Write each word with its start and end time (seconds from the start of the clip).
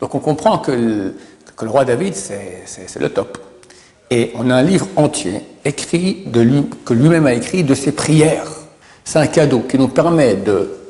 Donc 0.00 0.14
on 0.14 0.18
comprend 0.18 0.58
que 0.58 0.72
le, 0.72 1.14
roi 1.68 1.84
David, 1.84 2.14
c'est 2.14 3.00
le 3.00 3.08
top. 3.10 3.38
Et 4.10 4.32
on 4.34 4.50
a 4.50 4.56
un 4.56 4.62
livre 4.62 4.88
entier 4.96 5.42
écrit 5.64 6.24
de 6.26 6.40
lui, 6.40 6.64
que 6.84 6.94
lui-même 6.94 7.26
a 7.26 7.34
écrit 7.34 7.62
de 7.62 7.74
ses 7.74 7.92
prières. 7.92 8.48
C'est 9.04 9.18
un 9.18 9.26
cadeau 9.26 9.60
qui 9.60 9.78
nous 9.78 9.88
permet 9.88 10.36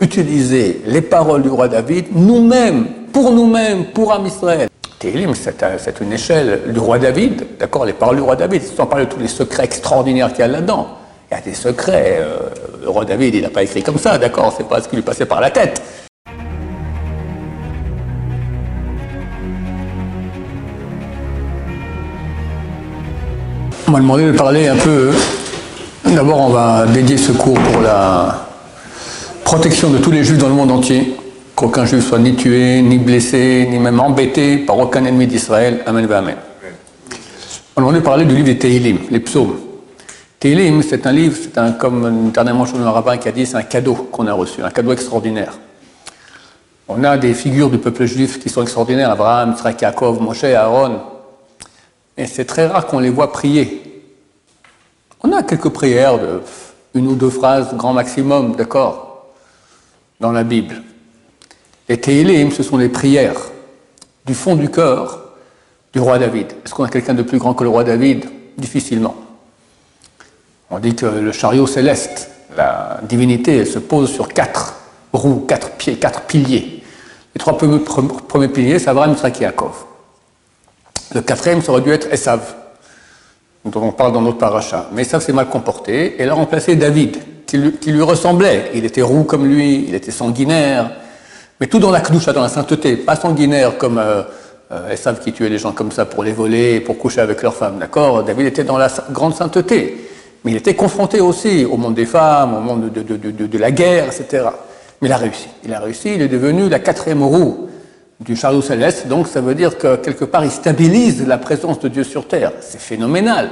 d'utiliser 0.01 0.83
les 0.87 1.03
paroles 1.03 1.43
du 1.43 1.49
roi 1.49 1.69
David 1.69 2.07
nous-mêmes, 2.13 2.87
pour 3.13 3.33
nous-mêmes, 3.33 3.87
pour 3.87 4.13
Am 4.13 4.27
Israël. 4.27 4.69
Télim, 4.99 5.33
c'est 5.35 6.01
une 6.01 6.13
échelle 6.13 6.73
du 6.73 6.79
roi 6.79 6.99
David, 6.99 7.47
d'accord 7.59 7.87
Les 7.87 7.95
paroles 7.95 8.17
du 8.17 8.23
roi 8.23 8.37
David, 8.37 8.63
sans 8.63 8.87
parler 8.87 9.07
de 9.07 9.11
tous 9.11 9.19
les 9.19 9.29
secrets 9.29 9.65
extraordinaires 9.65 10.29
qu'il 10.31 10.41
y 10.41 10.43
a 10.43 10.49
là-dedans. 10.49 10.89
Il 11.31 11.35
y 11.35 11.39
a 11.39 11.41
des 11.41 11.55
secrets. 11.55 12.19
Euh, 12.21 12.51
le 12.83 12.89
roi 12.89 13.05
David, 13.05 13.35
il 13.35 13.43
n'a 13.43 13.51
pas 13.51 13.63
écrit 13.63 13.83
comme 13.83 13.99
ça, 13.99 14.19
d'accord 14.19 14.53
C'est 14.57 14.69
pas 14.69 14.81
ce 14.81 14.89
qui 14.89 14.97
lui 14.97 15.03
passait 15.03 15.27
par 15.27 15.41
la 15.41 15.51
tête. 15.51 15.81
On 23.91 23.95
m'a 23.95 23.99
demandé 23.99 24.27
de 24.27 24.39
parler 24.39 24.69
un 24.69 24.77
peu. 24.77 25.11
D'abord, 26.05 26.39
on 26.39 26.51
va 26.51 26.87
dédier 26.87 27.17
ce 27.17 27.33
cours 27.33 27.59
pour 27.59 27.83
la 27.83 28.47
protection 29.43 29.91
de 29.91 29.99
tous 29.99 30.13
les 30.13 30.23
juifs 30.23 30.39
dans 30.39 30.47
le 30.47 30.55
monde 30.55 30.71
entier. 30.71 31.17
Qu'aucun 31.57 31.85
juif 31.85 32.07
soit 32.07 32.21
ni 32.21 32.37
tué, 32.37 32.83
ni 32.83 32.99
blessé, 32.99 33.67
ni 33.69 33.81
même 33.81 33.99
embêté 33.99 34.59
par 34.59 34.79
aucun 34.79 35.05
ennemi 35.05 35.27
d'Israël. 35.27 35.81
Amen, 35.87 36.09
amen. 36.13 36.37
On 37.75 37.81
m'a 37.81 37.87
demandé 37.89 37.99
de 37.99 38.05
parler 38.05 38.25
du 38.27 38.37
livre 38.37 38.47
des 38.47 38.59
Tehillim, 38.59 38.99
les 39.11 39.19
psaumes. 39.19 39.57
Tehillim, 40.39 40.85
c'est 40.85 41.05
un 41.09 41.13
livre, 41.13 41.37
c'est 41.43 41.59
un, 41.59 41.73
comme 41.73 42.31
dernièrement 42.31 42.67
un 42.73 42.91
rabbin 42.93 43.17
qui 43.17 43.27
a 43.27 43.33
dit, 43.33 43.45
c'est 43.45 43.57
un 43.57 43.63
cadeau 43.63 43.95
qu'on 44.13 44.29
a 44.29 44.33
reçu, 44.33 44.63
un 44.63 44.71
cadeau 44.71 44.93
extraordinaire. 44.93 45.55
On 46.87 47.03
a 47.03 47.19
des 47.19 47.35
figures 47.35 47.71
du 47.71 47.79
peuple 47.79 48.05
juif 48.05 48.39
qui 48.39 48.51
sont 48.51 48.63
extraordinaires, 48.63 49.11
Abraham, 49.11 49.51
Yitzhak, 49.51 49.83
Yaakov, 49.83 50.23
Moshe, 50.23 50.45
Aaron, 50.45 51.01
et 52.21 52.27
c'est 52.27 52.45
très 52.45 52.67
rare 52.67 52.87
qu'on 52.87 52.99
les 52.99 53.09
voit 53.09 53.33
prier. 53.33 53.90
On 55.23 55.33
a 55.33 55.43
quelques 55.43 55.69
prières 55.69 56.19
une 56.95 57.07
ou 57.07 57.15
deux 57.15 57.31
phrases, 57.31 57.75
grand 57.75 57.93
maximum, 57.93 58.57
d'accord, 58.57 59.27
dans 60.19 60.33
la 60.33 60.45
Bible. 60.45 60.83
Les 61.89 62.01
Télim, 62.01 62.51
ce 62.51 62.63
sont 62.63 62.77
les 62.77 62.89
prières 62.89 63.41
du 64.25 64.35
fond 64.35 64.57
du 64.57 64.71
cœur 64.71 65.21
du 65.93 66.01
roi 66.01 66.19
David. 66.19 66.47
Est-ce 66.65 66.73
qu'on 66.73 66.85
a 66.85 66.89
quelqu'un 66.89 67.15
de 67.15 67.23
plus 67.23 67.39
grand 67.39 67.55
que 67.55 67.65
le 67.65 67.71
roi 67.71 67.85
David? 67.85 68.25
Difficilement. 68.57 69.17
On 70.71 70.79
dit 70.79 70.95
que 70.95 71.07
le 71.07 71.33
chariot 71.33 71.67
céleste, 71.67 72.31
la 72.57 73.01
divinité, 73.03 73.65
se 73.65 73.79
pose 73.79 74.11
sur 74.11 74.29
quatre 74.29 74.77
roues, 75.13 75.45
quatre 75.49 75.73
pieds, 75.73 75.97
quatre 75.97 76.23
piliers. 76.23 76.83
Les 77.35 77.39
trois 77.39 77.57
premiers 77.57 78.49
piliers, 78.49 78.79
c'est 78.79 78.89
Abraham. 78.89 79.17
Le 81.15 81.21
quatrième, 81.23 81.61
ça 81.61 81.73
aurait 81.73 81.81
dû 81.81 81.91
être 81.91 82.13
Esav, 82.13 82.55
dont 83.65 83.83
on 83.83 83.93
parle 83.93 84.13
dans 84.13 84.23
notre 84.23 84.39
paracha. 84.39 84.89
Mais 84.93 85.03
Esav 85.03 85.23
s'est 85.23 85.33
mal 85.33 85.49
comporté 85.49 86.17
il 86.19 86.29
a 86.29 86.35
remplacé 86.35 86.77
David, 86.77 87.19
qui 87.47 87.59
lui, 87.93 88.03
ressemblait. 88.03 88.71
Il 88.75 88.85
était 88.85 89.03
roux 89.03 89.25
comme 89.25 89.47
lui, 89.47 89.87
il 89.89 89.95
était 89.95 90.11
sanguinaire, 90.11 90.91
mais 91.61 91.67
tout 91.67 91.79
dans 91.79 91.91
la 91.91 92.01
kdusha, 92.01 92.33
dans 92.33 92.43
la 92.43 92.49
sainteté, 92.49 92.97
pas 92.97 93.17
sanguinaire 93.17 93.77
comme 93.77 93.99
euh, 93.99 94.23
euh, 94.73 94.91
Esav 94.91 95.19
qui 95.21 95.33
tuait 95.33 95.49
les 95.49 95.59
gens 95.59 95.73
comme 95.73 95.91
ça 95.91 96.07
pour 96.07 96.23
les 96.23 96.33
voler, 96.33 96.81
pour 96.81 96.97
coucher 96.97 97.21
avec 97.21 97.43
leurs 97.43 97.55
femmes, 97.55 97.79
d'accord? 97.79 98.23
David 98.23 98.47
était 98.47 98.65
dans 98.65 98.79
la 98.79 98.89
grande 99.11 99.35
sainteté, 99.35 100.09
mais 100.45 100.53
il 100.53 100.57
était 100.57 100.75
confronté 100.75 101.21
aussi 101.21 101.65
au 101.65 101.77
monde 101.77 101.95
des 101.95 102.07
femmes, 102.07 102.55
au 102.55 102.61
monde 102.61 102.91
de, 102.91 103.03
de 103.03 103.59
la 103.59 103.71
guerre, 103.73 104.07
etc. 104.07 104.45
Mais 105.01 105.09
il 105.09 105.13
a 105.13 105.17
réussi. 105.17 105.49
Il 105.65 105.75
a 105.75 105.81
réussi, 105.81 106.15
il 106.15 106.23
est 106.23 106.29
devenu 106.29 106.69
la 106.69 106.79
quatrième 106.79 107.23
roue 107.23 107.69
du 108.21 108.37
chariot 108.37 108.61
céleste, 108.61 109.09
donc 109.09 109.29
ça 109.29 109.41
veut 109.41 109.55
dire 109.55 109.79
que 109.79 109.97
quelque 109.97 110.25
part 110.25 110.45
il 110.45 110.51
stabilise 110.51 111.27
la 111.27 111.39
présence 111.39 111.81
de 111.81 111.89
Dieu 111.89 112.05
sur 112.05 112.29
terre. 112.29 112.53
C'est 112.61 112.81
phénoménal. 112.81 113.49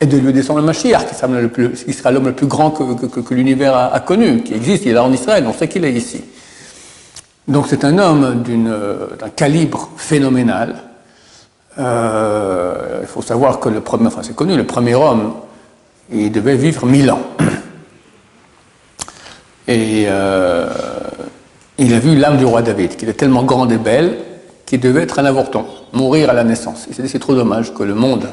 Et 0.00 0.06
de 0.06 0.16
lui 0.16 0.32
descendre 0.32 0.60
le 0.60 0.66
Mashiach, 0.66 1.06
qui 1.06 1.14
sera 1.14 2.10
l'homme 2.10 2.26
le 2.26 2.32
plus 2.32 2.46
grand 2.46 2.70
que, 2.72 3.34
l'univers 3.34 3.76
a, 3.76 4.00
connu, 4.00 4.42
qui 4.42 4.54
existe, 4.54 4.84
il 4.84 4.90
est 4.90 4.94
là 4.94 5.04
en 5.04 5.12
Israël, 5.12 5.44
on 5.46 5.52
sait 5.52 5.68
qu'il 5.68 5.84
est 5.84 5.92
ici. 5.92 6.24
Donc 7.46 7.66
c'est 7.68 7.84
un 7.84 7.98
homme 7.98 8.42
d'un 8.42 9.28
calibre 9.28 9.90
phénoménal. 9.96 10.74
Euh, 11.78 12.98
il 13.02 13.06
faut 13.06 13.22
savoir 13.22 13.60
que 13.60 13.68
le 13.68 13.80
premier, 13.80 14.08
enfin 14.08 14.22
c'est 14.22 14.34
connu, 14.34 14.56
le 14.56 14.66
premier 14.66 14.94
homme, 14.96 15.34
il 16.12 16.32
devait 16.32 16.56
vivre 16.56 16.84
mille 16.84 17.10
ans. 17.10 17.22
Et 19.68 20.06
euh, 20.08 20.68
il 21.78 21.94
a 21.94 21.98
vu 21.98 22.16
l'âme 22.16 22.36
du 22.36 22.44
roi 22.44 22.62
David, 22.62 22.96
qui 22.96 23.04
était 23.04 23.14
tellement 23.14 23.44
grande 23.44 23.72
et 23.72 23.78
belle 23.78 24.16
qu'il 24.66 24.80
devait 24.80 25.02
être 25.02 25.18
un 25.18 25.24
avorton, 25.24 25.64
mourir 25.92 26.30
à 26.30 26.32
la 26.32 26.44
naissance. 26.44 26.86
Il 26.88 26.94
s'est 26.94 27.02
dit 27.02 27.08
c'est 27.08 27.18
trop 27.18 27.34
dommage 27.34 27.74
que 27.74 27.82
le 27.82 27.94
monde 27.94 28.28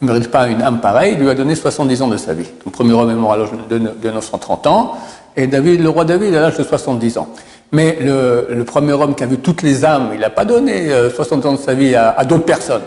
ne 0.00 0.06
mérite 0.06 0.30
pas 0.30 0.48
une 0.48 0.62
âme 0.62 0.80
pareille. 0.80 1.14
Il 1.16 1.22
lui 1.22 1.30
a 1.30 1.34
donné 1.34 1.54
70 1.54 2.02
ans 2.02 2.08
de 2.08 2.16
sa 2.16 2.34
vie. 2.34 2.48
Le 2.64 2.70
premier 2.70 2.92
homme 2.92 3.10
est 3.10 3.14
mort 3.14 3.32
à 3.32 3.36
l'âge 3.36 3.50
de 3.68 3.78
930 3.78 4.66
ans, 4.66 4.94
et 5.36 5.46
David, 5.46 5.82
le 5.82 5.88
roi 5.88 6.04
David 6.04 6.34
à 6.34 6.40
l'âge 6.40 6.56
de 6.56 6.62
70 6.62 7.18
ans. 7.18 7.28
Mais 7.72 7.98
le, 8.02 8.64
premier 8.64 8.92
homme 8.92 9.14
qui 9.14 9.22
a 9.22 9.26
vu 9.26 9.38
toutes 9.38 9.62
les 9.62 9.84
âmes, 9.84 10.10
il 10.12 10.20
n'a 10.20 10.28
pas 10.28 10.44
donné 10.44 10.90
60 11.14 11.44
euh, 11.44 11.48
ans 11.48 11.52
de 11.52 11.58
sa 11.58 11.72
vie 11.72 11.94
à, 11.94 12.22
d'autres 12.24 12.44
personnes. 12.44 12.82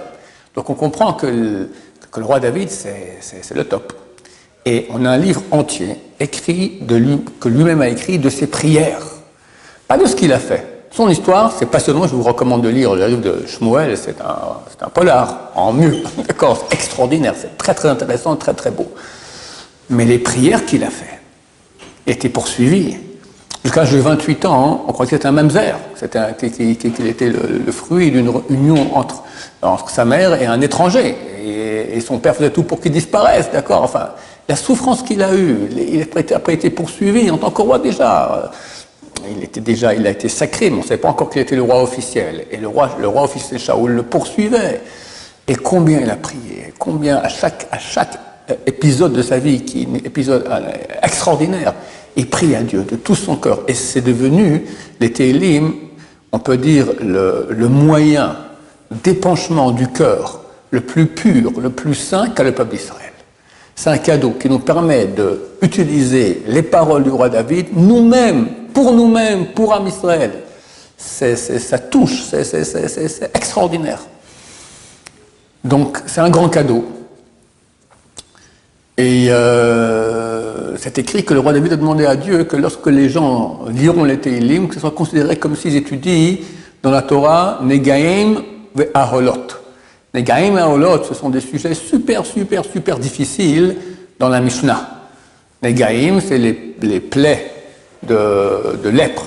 Donc 0.53 0.69
on 0.69 0.75
comprend 0.75 1.13
que 1.13 1.25
le, 1.25 1.71
que 2.11 2.19
le 2.19 2.25
roi 2.25 2.39
David, 2.39 2.69
c'est 2.69 3.55
le 3.55 3.63
top. 3.63 3.93
Et 4.65 4.87
on 4.91 5.05
a 5.05 5.09
un 5.09 5.17
livre 5.17 5.41
entier 5.51 5.97
écrit 6.19 6.79
de 6.81 6.95
lui, 6.95 7.19
que 7.39 7.49
lui-même 7.49 7.81
a 7.81 7.87
écrit 7.87 8.19
de 8.19 8.29
ses 8.29 8.47
prières 8.47 9.01
pas 9.87 9.97
de 9.97 10.05
ce 10.05 10.15
qu'il 10.15 10.33
a 10.33 10.39
fait. 10.39 10.75
Son 10.91 11.09
histoire, 11.09 11.51
c'est 11.57 11.65
passionnant, 11.65 12.07
je 12.07 12.15
vous 12.15 12.23
recommande 12.23 12.61
de 12.61 12.69
lire 12.69 12.95
le 12.95 13.05
livre 13.07 13.21
de 13.21 13.43
Shmuel, 13.45 13.97
c'est 13.97 14.21
un, 14.21 14.85
un, 14.85 14.89
polar, 14.89 15.51
en 15.53 15.73
mieux, 15.73 15.97
d'accord, 16.27 16.57
c'est 16.57 16.73
extraordinaire, 16.73 17.33
c'est 17.37 17.57
très 17.57 17.73
très 17.73 17.89
intéressant, 17.89 18.35
très 18.37 18.53
très 18.53 18.71
beau. 18.71 18.87
Mais 19.89 20.05
les 20.05 20.19
prières 20.19 20.65
qu'il 20.65 20.83
a 20.83 20.89
fait 20.89 21.19
étaient 22.07 22.29
poursuivies. 22.29 22.97
Jusqu'à 23.65 23.81
l'âge 23.81 23.93
de 23.93 23.97
28 23.97 24.45
ans, 24.45 24.85
on 24.87 24.93
croit 24.93 25.05
que 25.05 25.09
c'était 25.09 25.25
un 25.25 25.31
mamzer, 25.31 25.75
qu'il 26.37 27.07
était 27.07 27.29
le, 27.29 27.71
fruit 27.71 28.11
d'une 28.11 28.31
union 28.49 28.95
entre, 28.95 29.23
sa 29.89 30.05
mère 30.05 30.39
et 30.39 30.45
un 30.45 30.61
étranger. 30.61 31.15
Et, 31.43 31.99
son 31.99 32.19
père 32.19 32.35
faisait 32.35 32.51
tout 32.51 32.63
pour 32.63 32.79
qu'il 32.79 32.91
disparaisse, 32.91 33.49
d'accord 33.51 33.81
Enfin, 33.81 34.09
la 34.47 34.55
souffrance 34.55 35.01
qu'il 35.01 35.23
a 35.23 35.33
eue, 35.33 35.67
il 35.71 36.01
a 36.01 36.35
après 36.35 36.53
été 36.53 36.69
poursuivi 36.69 37.31
en 37.31 37.37
tant 37.37 37.49
que 37.49 37.61
roi 37.61 37.79
déjà 37.79 38.51
il 39.35 39.43
était 39.43 39.61
déjà, 39.61 39.93
il 39.93 40.05
a 40.07 40.09
été 40.09 40.29
sacré, 40.29 40.69
mais 40.69 40.77
on 40.77 40.79
ne 40.79 40.83
savait 40.83 41.01
pas 41.01 41.09
encore 41.09 41.29
qu'il 41.29 41.41
était 41.41 41.55
le 41.55 41.61
roi 41.61 41.81
officiel. 41.81 42.45
Et 42.51 42.57
le 42.57 42.67
roi, 42.67 42.97
le 42.99 43.07
roi 43.07 43.23
officiel 43.23 43.59
Shaoul 43.59 43.91
le 43.91 44.03
poursuivait. 44.03 44.81
Et 45.47 45.55
combien 45.55 45.99
il 45.99 46.09
a 46.09 46.15
prié, 46.15 46.73
combien 46.79 47.17
à 47.17 47.29
chaque, 47.29 47.67
à 47.71 47.77
chaque 47.77 48.17
euh, 48.49 48.55
épisode 48.65 49.13
de 49.13 49.21
sa 49.21 49.37
vie, 49.37 49.63
qui 49.63 49.83
est 49.83 49.85
un 49.85 49.95
épisode 50.05 50.45
euh, 50.49 50.71
extraordinaire, 51.03 51.73
il 52.15 52.29
prie 52.29 52.55
à 52.55 52.63
Dieu 52.63 52.83
de 52.83 52.95
tout 52.95 53.15
son 53.15 53.35
cœur. 53.35 53.61
Et 53.67 53.73
c'est 53.73 54.01
devenu, 54.01 54.65
les 54.99 55.11
Télim, 55.11 55.73
on 56.31 56.39
peut 56.39 56.57
dire, 56.57 56.87
le, 57.01 57.47
le 57.49 57.67
moyen 57.67 58.37
d'épanchement 59.03 59.71
du 59.71 59.87
cœur 59.87 60.41
le 60.71 60.81
plus 60.81 61.05
pur, 61.05 61.51
le 61.59 61.69
plus 61.69 61.95
saint 61.95 62.29
qu'a 62.29 62.43
le 62.43 62.51
peuple 62.51 62.75
d'Israël. 62.75 63.11
C'est 63.75 63.89
un 63.89 63.97
cadeau 63.97 64.31
qui 64.31 64.49
nous 64.49 64.59
permet 64.59 65.07
d'utiliser 65.61 66.43
les 66.47 66.63
paroles 66.63 67.03
du 67.03 67.09
roi 67.09 67.29
David 67.29 67.67
nous-mêmes 67.75 68.47
pour 68.75 68.91
nous-mêmes, 68.91 69.47
pour 69.47 69.73
Am 69.73 69.87
Israël. 69.87 70.31
ça 70.97 71.79
touche, 71.79 72.23
c'est 72.23 73.31
extraordinaire. 73.33 74.01
Donc 75.63 75.97
c'est 76.05 76.19
un 76.19 76.29
grand 76.29 76.49
cadeau. 76.49 76.85
Et 78.97 79.27
euh, 79.29 80.75
c'est 80.77 80.97
écrit 80.97 81.23
que 81.23 81.33
le 81.33 81.39
roi 81.39 81.53
David 81.53 81.73
a 81.73 81.75
demandé 81.77 82.05
à 82.05 82.15
Dieu 82.15 82.43
que 82.43 82.57
lorsque 82.57 82.87
les 82.87 83.09
gens 83.09 83.61
liront 83.69 84.03
les 84.03 84.19
Teilim, 84.19 84.67
que 84.67 84.75
ce 84.75 84.81
soit 84.81 84.91
considéré 84.91 85.37
comme 85.37 85.55
s'ils 85.55 85.75
étudient 85.75 86.35
dans 86.83 86.91
la 86.91 87.01
Torah 87.01 87.59
Negaim 87.63 88.43
ve 88.75 88.87
Aholot. 88.93 89.47
Negaim 90.13 90.57
et 90.57 90.61
Aholot, 90.61 91.03
ce 91.05 91.13
sont 91.13 91.29
des 91.29 91.41
sujets 91.41 91.73
super, 91.73 92.25
super, 92.25 92.63
super 92.65 92.99
difficiles 92.99 93.75
dans 94.19 94.29
la 94.29 94.41
Mishnah. 94.41 95.07
Negaim, 95.61 96.19
c'est 96.19 96.37
les 96.37 96.99
plaies 96.99 97.54
de, 98.07 98.89
lèpre. 98.89 99.25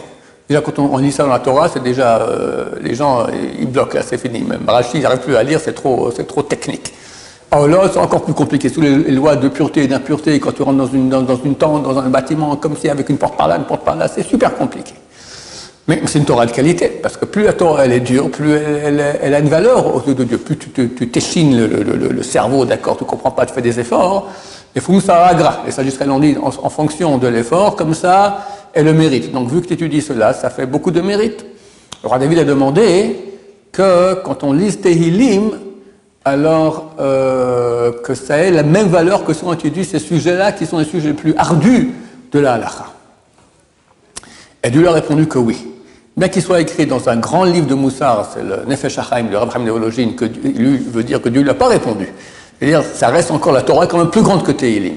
Déjà, 0.48 0.60
quand 0.60 0.78
on, 0.78 0.96
lit 0.96 1.12
ça 1.12 1.24
dans 1.24 1.32
la 1.32 1.40
Torah, 1.40 1.68
c'est 1.68 1.82
déjà. 1.82 2.22
Euh, 2.22 2.70
les 2.80 2.94
gens, 2.94 3.26
ils 3.58 3.66
bloquent, 3.66 3.98
c'est 4.02 4.18
fini. 4.18 4.40
Même 4.40 4.62
Rachid, 4.66 4.96
ils 4.96 5.02
n'arrivent 5.02 5.20
plus 5.20 5.36
à 5.36 5.42
lire, 5.42 5.60
c'est 5.60 5.74
trop, 5.74 6.10
c'est 6.14 6.26
trop 6.26 6.42
technique. 6.42 6.94
Alors 7.50 7.66
là, 7.66 7.90
c'est 7.90 7.98
encore 7.98 8.22
plus 8.22 8.34
compliqué. 8.34 8.68
Sous 8.68 8.82
les, 8.82 8.90
lois 9.10 9.36
de 9.36 9.48
pureté 9.48 9.84
et 9.84 9.88
d'impureté, 9.88 10.38
quand 10.38 10.52
tu 10.52 10.62
rentres 10.62 10.78
dans 10.78 10.86
une, 10.86 11.08
dans, 11.08 11.24
une 11.42 11.54
tente, 11.54 11.82
dans 11.82 11.98
un 11.98 12.10
bâtiment, 12.10 12.56
comme 12.56 12.76
si 12.76 12.88
avec 12.88 13.08
une 13.08 13.16
porte 13.16 13.36
par 13.36 13.48
là, 13.48 13.56
une 13.56 13.64
porte 13.64 13.84
par 13.84 13.96
là, 13.96 14.06
c'est 14.06 14.22
super 14.22 14.54
compliqué. 14.54 14.92
Mais 15.86 16.02
c'est 16.04 16.18
une 16.18 16.26
Torah 16.26 16.44
de 16.44 16.52
qualité, 16.52 16.88
parce 16.88 17.16
que 17.16 17.24
plus 17.24 17.44
la 17.44 17.54
Torah 17.54 17.86
elle 17.86 17.92
est 17.92 18.00
dure, 18.00 18.30
plus 18.30 18.52
elle, 18.52 19.02
elle, 19.22 19.34
a 19.34 19.38
une 19.38 19.48
valeur 19.48 19.94
aux 19.94 20.02
yeux 20.06 20.14
de 20.14 20.24
Dieu. 20.24 20.36
Plus 20.36 20.58
tu 20.58 20.68
t'échines 21.08 21.56
le, 21.56 21.82
le, 21.82 22.22
cerveau, 22.22 22.66
d'accord, 22.66 22.98
tu 22.98 23.04
comprends 23.04 23.30
pas, 23.30 23.46
tu 23.46 23.54
fais 23.54 23.62
des 23.62 23.80
efforts. 23.80 24.28
Et 24.76 25.00
ça 25.00 25.32
gras. 25.34 25.62
Et 25.66 25.70
ça, 25.70 25.82
jusqu'à 25.82 26.04
l'on 26.04 26.18
dit, 26.18 26.36
en, 26.42 26.48
en 26.48 26.68
fonction 26.68 27.16
de 27.16 27.26
l'effort, 27.26 27.74
comme 27.74 27.94
ça, 27.94 28.46
et 28.74 28.82
le 28.82 28.92
mérite. 28.92 29.32
Donc, 29.32 29.48
vu 29.50 29.60
que 29.60 29.66
tu 29.66 29.74
étudies 29.74 30.02
cela, 30.02 30.32
ça 30.32 30.50
fait 30.50 30.66
beaucoup 30.66 30.90
de 30.90 31.00
mérite. 31.00 31.44
Le 32.02 32.08
roi 32.08 32.18
David 32.18 32.38
a 32.38 32.44
demandé 32.44 33.16
que 33.72 34.14
quand 34.22 34.44
on 34.44 34.52
lit 34.52 34.76
Tehilim, 34.76 35.50
alors 36.24 36.94
euh, 37.00 37.92
que 38.04 38.14
ça 38.14 38.38
ait 38.38 38.50
la 38.50 38.62
même 38.62 38.88
valeur 38.88 39.24
que 39.24 39.32
si 39.32 39.44
on 39.44 39.52
étudie 39.52 39.84
ces 39.84 39.98
sujets-là, 39.98 40.52
qui 40.52 40.66
sont 40.66 40.78
les 40.78 40.84
sujets 40.84 41.08
les 41.08 41.14
plus 41.14 41.34
ardus 41.36 41.92
de 42.32 42.38
la 42.38 42.54
halakha. 42.54 42.86
Et 44.62 44.70
Dieu 44.70 44.80
lui 44.80 44.88
a 44.88 44.92
répondu 44.92 45.26
que 45.26 45.38
oui. 45.38 45.56
Bien 46.16 46.28
qu'il 46.28 46.42
soit 46.42 46.60
écrit 46.60 46.84
dans 46.86 47.08
un 47.08 47.16
grand 47.16 47.44
livre 47.44 47.66
de 47.66 47.74
Moussar, 47.74 48.28
c'est 48.34 48.42
le 48.42 48.64
Nefesh 48.66 48.98
Hachaim, 48.98 49.30
le 49.30 49.38
Rav 49.38 49.62
Néologine, 49.62 50.16
que 50.16 50.24
lui 50.24 50.76
veut 50.76 51.04
dire 51.04 51.22
que 51.22 51.28
Dieu 51.28 51.40
ne 51.40 51.44
lui 51.44 51.50
a 51.50 51.54
pas 51.54 51.68
répondu. 51.68 52.08
C'est-à-dire, 52.58 52.82
ça 52.82 53.08
reste 53.08 53.30
encore 53.30 53.52
la 53.52 53.62
Torah 53.62 53.86
quand 53.86 53.98
même 53.98 54.10
plus 54.10 54.22
grande 54.22 54.42
que 54.42 54.50
Tehilim. 54.50 54.96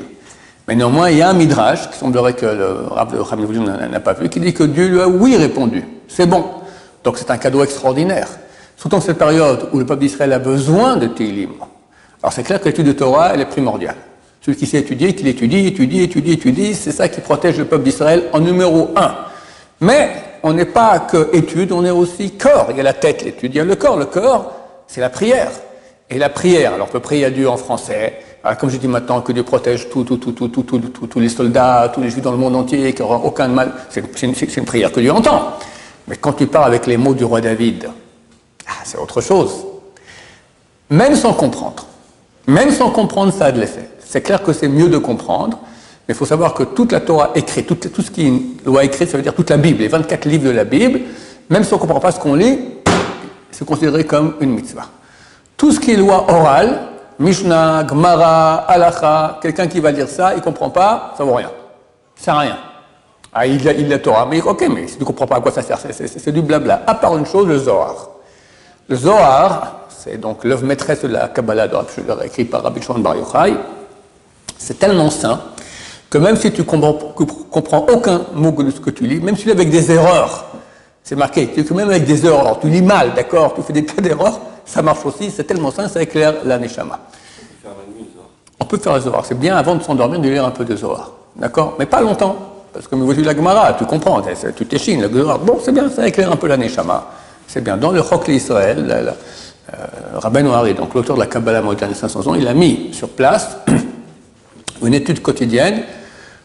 Mais 0.71 0.77
néanmoins, 0.77 1.09
il 1.09 1.17
y 1.17 1.21
a 1.21 1.27
un 1.27 1.33
midrash, 1.33 1.89
qui 1.89 1.97
semblerait 1.97 2.31
que 2.31 2.45
le 2.45 2.85
Rav 2.91 3.13
Néologine 3.13 3.89
n'a 3.91 3.99
pas 3.99 4.13
vu, 4.13 4.29
qui 4.29 4.39
dit 4.39 4.53
que 4.53 4.63
Dieu 4.63 4.87
lui 4.87 5.01
a 5.01 5.07
oui 5.09 5.35
répondu. 5.35 5.83
C'est 6.07 6.25
bon. 6.25 6.45
Donc 7.03 7.17
c'est 7.17 7.29
un 7.29 7.35
cadeau 7.35 7.61
extraordinaire. 7.61 8.29
Surtout 8.77 8.95
en 8.95 9.01
cette 9.01 9.17
période 9.17 9.67
où 9.73 9.79
le 9.79 9.85
peuple 9.85 9.99
d'Israël 9.99 10.31
a 10.31 10.39
besoin 10.39 10.95
de 10.95 11.07
Tehilim. 11.07 11.49
Alors 12.23 12.31
c'est 12.31 12.43
clair 12.43 12.61
que 12.61 12.69
l'étude 12.69 12.85
de 12.85 12.93
Torah, 12.93 13.31
elle 13.33 13.41
est 13.41 13.47
primordiale. 13.47 13.97
Celui 14.39 14.57
qui 14.57 14.65
sait 14.65 14.77
étudier, 14.77 15.13
qu'il 15.13 15.27
étudie, 15.27 15.67
étudie, 15.67 16.03
étudie, 16.03 16.31
étudie, 16.31 16.73
c'est 16.73 16.93
ça 16.93 17.09
qui 17.09 17.19
protège 17.19 17.57
le 17.57 17.65
peuple 17.65 17.83
d'Israël 17.83 18.23
en 18.31 18.39
numéro 18.39 18.91
un. 18.95 19.13
Mais 19.81 20.09
on 20.41 20.53
n'est 20.53 20.63
pas 20.63 20.99
que 20.99 21.35
étude, 21.35 21.73
on 21.73 21.83
est 21.83 21.89
aussi 21.89 22.31
corps. 22.37 22.67
Il 22.69 22.77
y 22.77 22.79
a 22.79 22.83
la 22.83 22.93
tête, 22.93 23.25
l'étude, 23.25 23.53
il 23.53 23.57
y 23.57 23.59
a 23.59 23.65
le 23.65 23.75
corps. 23.75 23.97
Le 23.97 24.05
corps, 24.05 24.53
c'est 24.87 25.01
la 25.01 25.09
prière. 25.09 25.51
Et 26.09 26.17
la 26.17 26.29
prière, 26.29 26.75
alors 26.75 26.87
on 26.89 26.91
peut 26.93 27.01
prier 27.01 27.25
à 27.25 27.29
Dieu 27.29 27.49
en 27.49 27.57
français, 27.57 28.19
comme 28.59 28.69
je 28.69 28.77
dis 28.77 28.87
maintenant, 28.87 29.21
que 29.21 29.31
Dieu 29.31 29.43
protège 29.43 29.87
tous 29.89 31.19
les 31.19 31.29
soldats, 31.29 31.91
tous 31.93 32.01
les 32.01 32.09
juifs 32.09 32.23
dans 32.23 32.31
le 32.31 32.37
monde 32.37 32.55
entier, 32.55 32.93
qu'il 32.93 33.05
n'y 33.05 33.11
aura 33.11 33.23
aucun 33.23 33.47
mal. 33.47 33.73
C'est 33.89 34.21
une, 34.23 34.33
une, 34.33 34.65
prière 34.65 34.91
que 34.91 34.99
Dieu 34.99 35.11
entend. 35.11 35.53
Mais 36.07 36.15
quand 36.15 36.33
tu 36.33 36.47
parles 36.47 36.65
avec 36.65 36.87
les 36.87 36.97
mots 36.97 37.13
du 37.13 37.23
roi 37.23 37.39
David, 37.39 37.89
ah, 38.67 38.71
c'est 38.83 38.97
autre 38.97 39.21
chose. 39.21 39.65
Même 40.89 41.15
sans 41.15 41.33
comprendre. 41.33 41.85
Même 42.47 42.71
sans 42.71 42.89
comprendre, 42.89 43.31
ça 43.31 43.45
a 43.45 43.51
de 43.51 43.59
l'effet. 43.59 43.89
C'est 44.03 44.21
clair 44.21 44.41
que 44.41 44.53
c'est 44.53 44.67
mieux 44.67 44.89
de 44.89 44.97
comprendre, 44.97 45.59
mais 46.07 46.13
il 46.13 46.17
faut 46.17 46.25
savoir 46.25 46.53
que 46.53 46.63
toute 46.63 46.91
la 46.91 46.99
Torah 46.99 47.31
écrite, 47.35 47.67
tout, 47.67 47.75
tout 47.75 48.01
ce 48.01 48.09
qui 48.09 48.27
est 48.27 48.65
loi 48.65 48.83
écrite, 48.83 49.09
ça 49.09 49.17
veut 49.17 49.23
dire 49.23 49.35
toute 49.35 49.51
la 49.51 49.57
Bible, 49.57 49.79
les 49.79 49.87
24 49.87 50.25
livres 50.25 50.45
de 50.45 50.49
la 50.49 50.65
Bible, 50.65 51.01
même 51.49 51.63
si 51.63 51.71
on 51.73 51.77
ne 51.77 51.81
comprend 51.81 51.99
pas 51.99 52.11
ce 52.11 52.19
qu'on 52.19 52.33
lit, 52.33 52.59
c'est 53.51 53.65
considéré 53.65 54.03
comme 54.03 54.35
une 54.41 54.51
mitzvah. 54.51 54.87
Tout 55.55 55.71
ce 55.71 55.79
qui 55.79 55.91
est 55.91 55.97
loi 55.97 56.25
orale, 56.29 56.90
Mishnah, 57.21 57.85
Gemara, 57.87 58.65
Halacha, 58.67 59.37
quelqu'un 59.41 59.67
qui 59.67 59.79
va 59.79 59.91
lire 59.91 60.09
ça, 60.09 60.33
il 60.33 60.37
ne 60.37 60.41
comprend 60.41 60.71
pas, 60.71 61.13
ça 61.15 61.23
vaut 61.23 61.35
rien. 61.35 61.51
Ça 62.15 62.25
sert 62.25 62.33
à 62.33 62.39
rien. 62.39 62.57
Ah, 63.31 63.45
il 63.45 63.67
a, 63.69 63.73
la 63.73 63.99
Torah, 63.99 64.25
mais 64.25 64.41
ok, 64.41 64.67
mais 64.73 64.87
si 64.87 64.95
tu 64.95 65.01
ne 65.01 65.05
comprends 65.05 65.27
pas 65.27 65.35
à 65.35 65.39
quoi 65.39 65.51
ça 65.51 65.61
sert, 65.61 65.77
c'est 65.79 66.31
du 66.31 66.41
blabla. 66.41 66.81
À 66.87 66.95
part 66.95 67.15
une 67.15 67.27
chose, 67.27 67.47
le 67.47 67.59
Zohar. 67.59 68.09
Le 68.89 68.95
Zohar, 68.95 69.81
c'est 69.89 70.19
donc 70.19 70.43
l'œuvre 70.43 70.65
maîtresse 70.65 71.03
de 71.03 71.09
la 71.09 71.27
Kabbalah, 71.27 71.69
écrit 72.25 72.45
par 72.45 72.63
Rabbi 72.63 72.81
Shimon 72.81 72.99
Bar 72.99 73.15
Yochai, 73.15 73.53
c'est 74.57 74.79
tellement 74.79 75.11
sain 75.11 75.39
que 76.09 76.17
même 76.17 76.35
si 76.35 76.51
tu 76.51 76.63
comprends, 76.63 76.93
comprends 77.51 77.85
aucun 77.87 78.21
mot 78.33 78.51
de 78.51 78.71
ce 78.71 78.79
que 78.79 78.89
tu 78.89 79.05
lis, 79.05 79.19
même 79.19 79.35
si 79.35 79.43
tu 79.43 79.47
lis 79.49 79.53
avec 79.53 79.69
des 79.69 79.91
erreurs, 79.91 80.45
c'est 81.03 81.15
marqué, 81.15 81.49
même 81.75 81.89
avec 81.89 82.05
des 82.05 82.25
erreurs, 82.25 82.59
tu 82.59 82.67
lis 82.67 82.81
mal, 82.81 83.13
d'accord, 83.13 83.53
tu 83.53 83.61
fais 83.61 83.73
des 83.73 83.85
tas 83.85 84.01
d'erreurs, 84.01 84.39
ça 84.71 84.81
marche 84.81 85.05
aussi, 85.05 85.29
c'est 85.31 85.43
tellement 85.43 85.69
sain, 85.69 85.89
ça 85.89 86.01
éclaire 86.01 86.35
la 86.45 86.57
Neshama. 86.57 86.99
On 88.59 88.65
peut 88.65 88.77
faire 88.77 88.93
le 88.95 89.01
Zohar, 89.01 89.25
c'est 89.25 89.37
bien 89.37 89.57
avant 89.57 89.75
de 89.75 89.83
s'endormir 89.83 90.19
de 90.19 90.29
lire 90.29 90.45
un 90.45 90.51
peu 90.51 90.63
de 90.63 90.75
Zohar, 90.75 91.11
d'accord? 91.35 91.75
Mais 91.77 91.85
pas 91.85 91.99
longtemps, 91.99 92.37
parce 92.71 92.87
que 92.87 92.95
vous 92.95 93.11
la 93.11 93.35
Gemara, 93.35 93.73
tu 93.73 93.85
comprends, 93.85 94.21
tu 94.55 94.65
t'échines, 94.65 95.01
le 95.01 95.21
Zohar, 95.21 95.39
bon, 95.39 95.59
c'est 95.61 95.73
bien, 95.73 95.89
ça 95.89 96.07
éclaire 96.07 96.31
un 96.31 96.37
peu 96.37 96.47
la 96.47 96.55
Neshama, 96.55 97.05
c'est 97.47 97.61
bien. 97.61 97.75
Dans 97.75 97.91
le 97.91 98.01
Chokli 98.01 98.35
Israël, 98.35 99.13
euh, 99.73 100.73
donc 100.73 100.93
l'auteur 100.93 101.15
de 101.15 101.21
la 101.21 101.27
Kabbalah 101.27 101.61
moderne 101.61 101.91
de 101.91 101.97
500 101.97 102.27
ans, 102.27 102.35
il 102.35 102.47
a 102.47 102.53
mis 102.53 102.93
sur 102.93 103.09
place 103.09 103.57
une 104.83 104.93
étude 104.93 105.21
quotidienne 105.21 105.83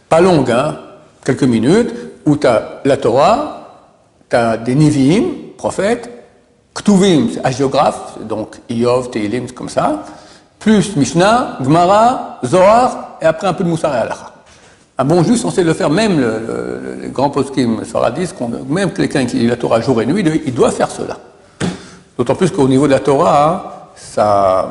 pas 0.08 0.20
longue, 0.20 0.50
hein, 0.50 0.78
quelques 1.24 1.42
minutes, 1.44 1.94
où 2.24 2.36
tu 2.36 2.46
as 2.46 2.80
la 2.84 2.96
Torah, 2.96 3.84
tu 4.28 4.36
as 4.36 4.56
des 4.56 4.74
Nivim, 4.74 5.24
prophètes, 5.56 6.15
Ktuvim, 6.76 7.28
c'est 7.32 7.44
hagiographe, 7.44 8.18
donc 8.20 8.56
Iov, 8.68 9.10
Teilim, 9.10 9.50
comme 9.50 9.68
ça, 9.68 10.04
plus 10.58 10.94
Mishnah, 10.96 11.58
Gemara, 11.62 12.38
Zohar, 12.44 13.16
et 13.20 13.24
après 13.24 13.46
un 13.46 13.54
peu 13.54 13.64
de 13.64 13.68
Moussar 13.68 13.94
et 13.94 13.98
Halacha. 13.98 14.32
Un 14.98 15.04
bon 15.04 15.22
juif 15.22 15.40
censé 15.40 15.62
le 15.62 15.72
faire, 15.72 15.90
même 15.90 16.20
le, 16.20 17.00
le, 17.02 17.08
grand 17.08 17.30
poskim 17.30 17.84
Saradis, 17.84 18.30
même 18.68 18.92
quelqu'un 18.92 19.24
qui 19.26 19.36
lit 19.36 19.46
la 19.46 19.56
Torah 19.56 19.80
jour 19.80 20.00
et 20.02 20.06
nuit, 20.06 20.24
il 20.46 20.54
doit 20.54 20.70
faire 20.70 20.90
cela. 20.90 21.18
D'autant 22.16 22.34
plus 22.34 22.50
qu'au 22.50 22.68
niveau 22.68 22.86
de 22.86 22.92
la 22.92 23.00
Torah, 23.00 23.90
ça, 23.94 24.68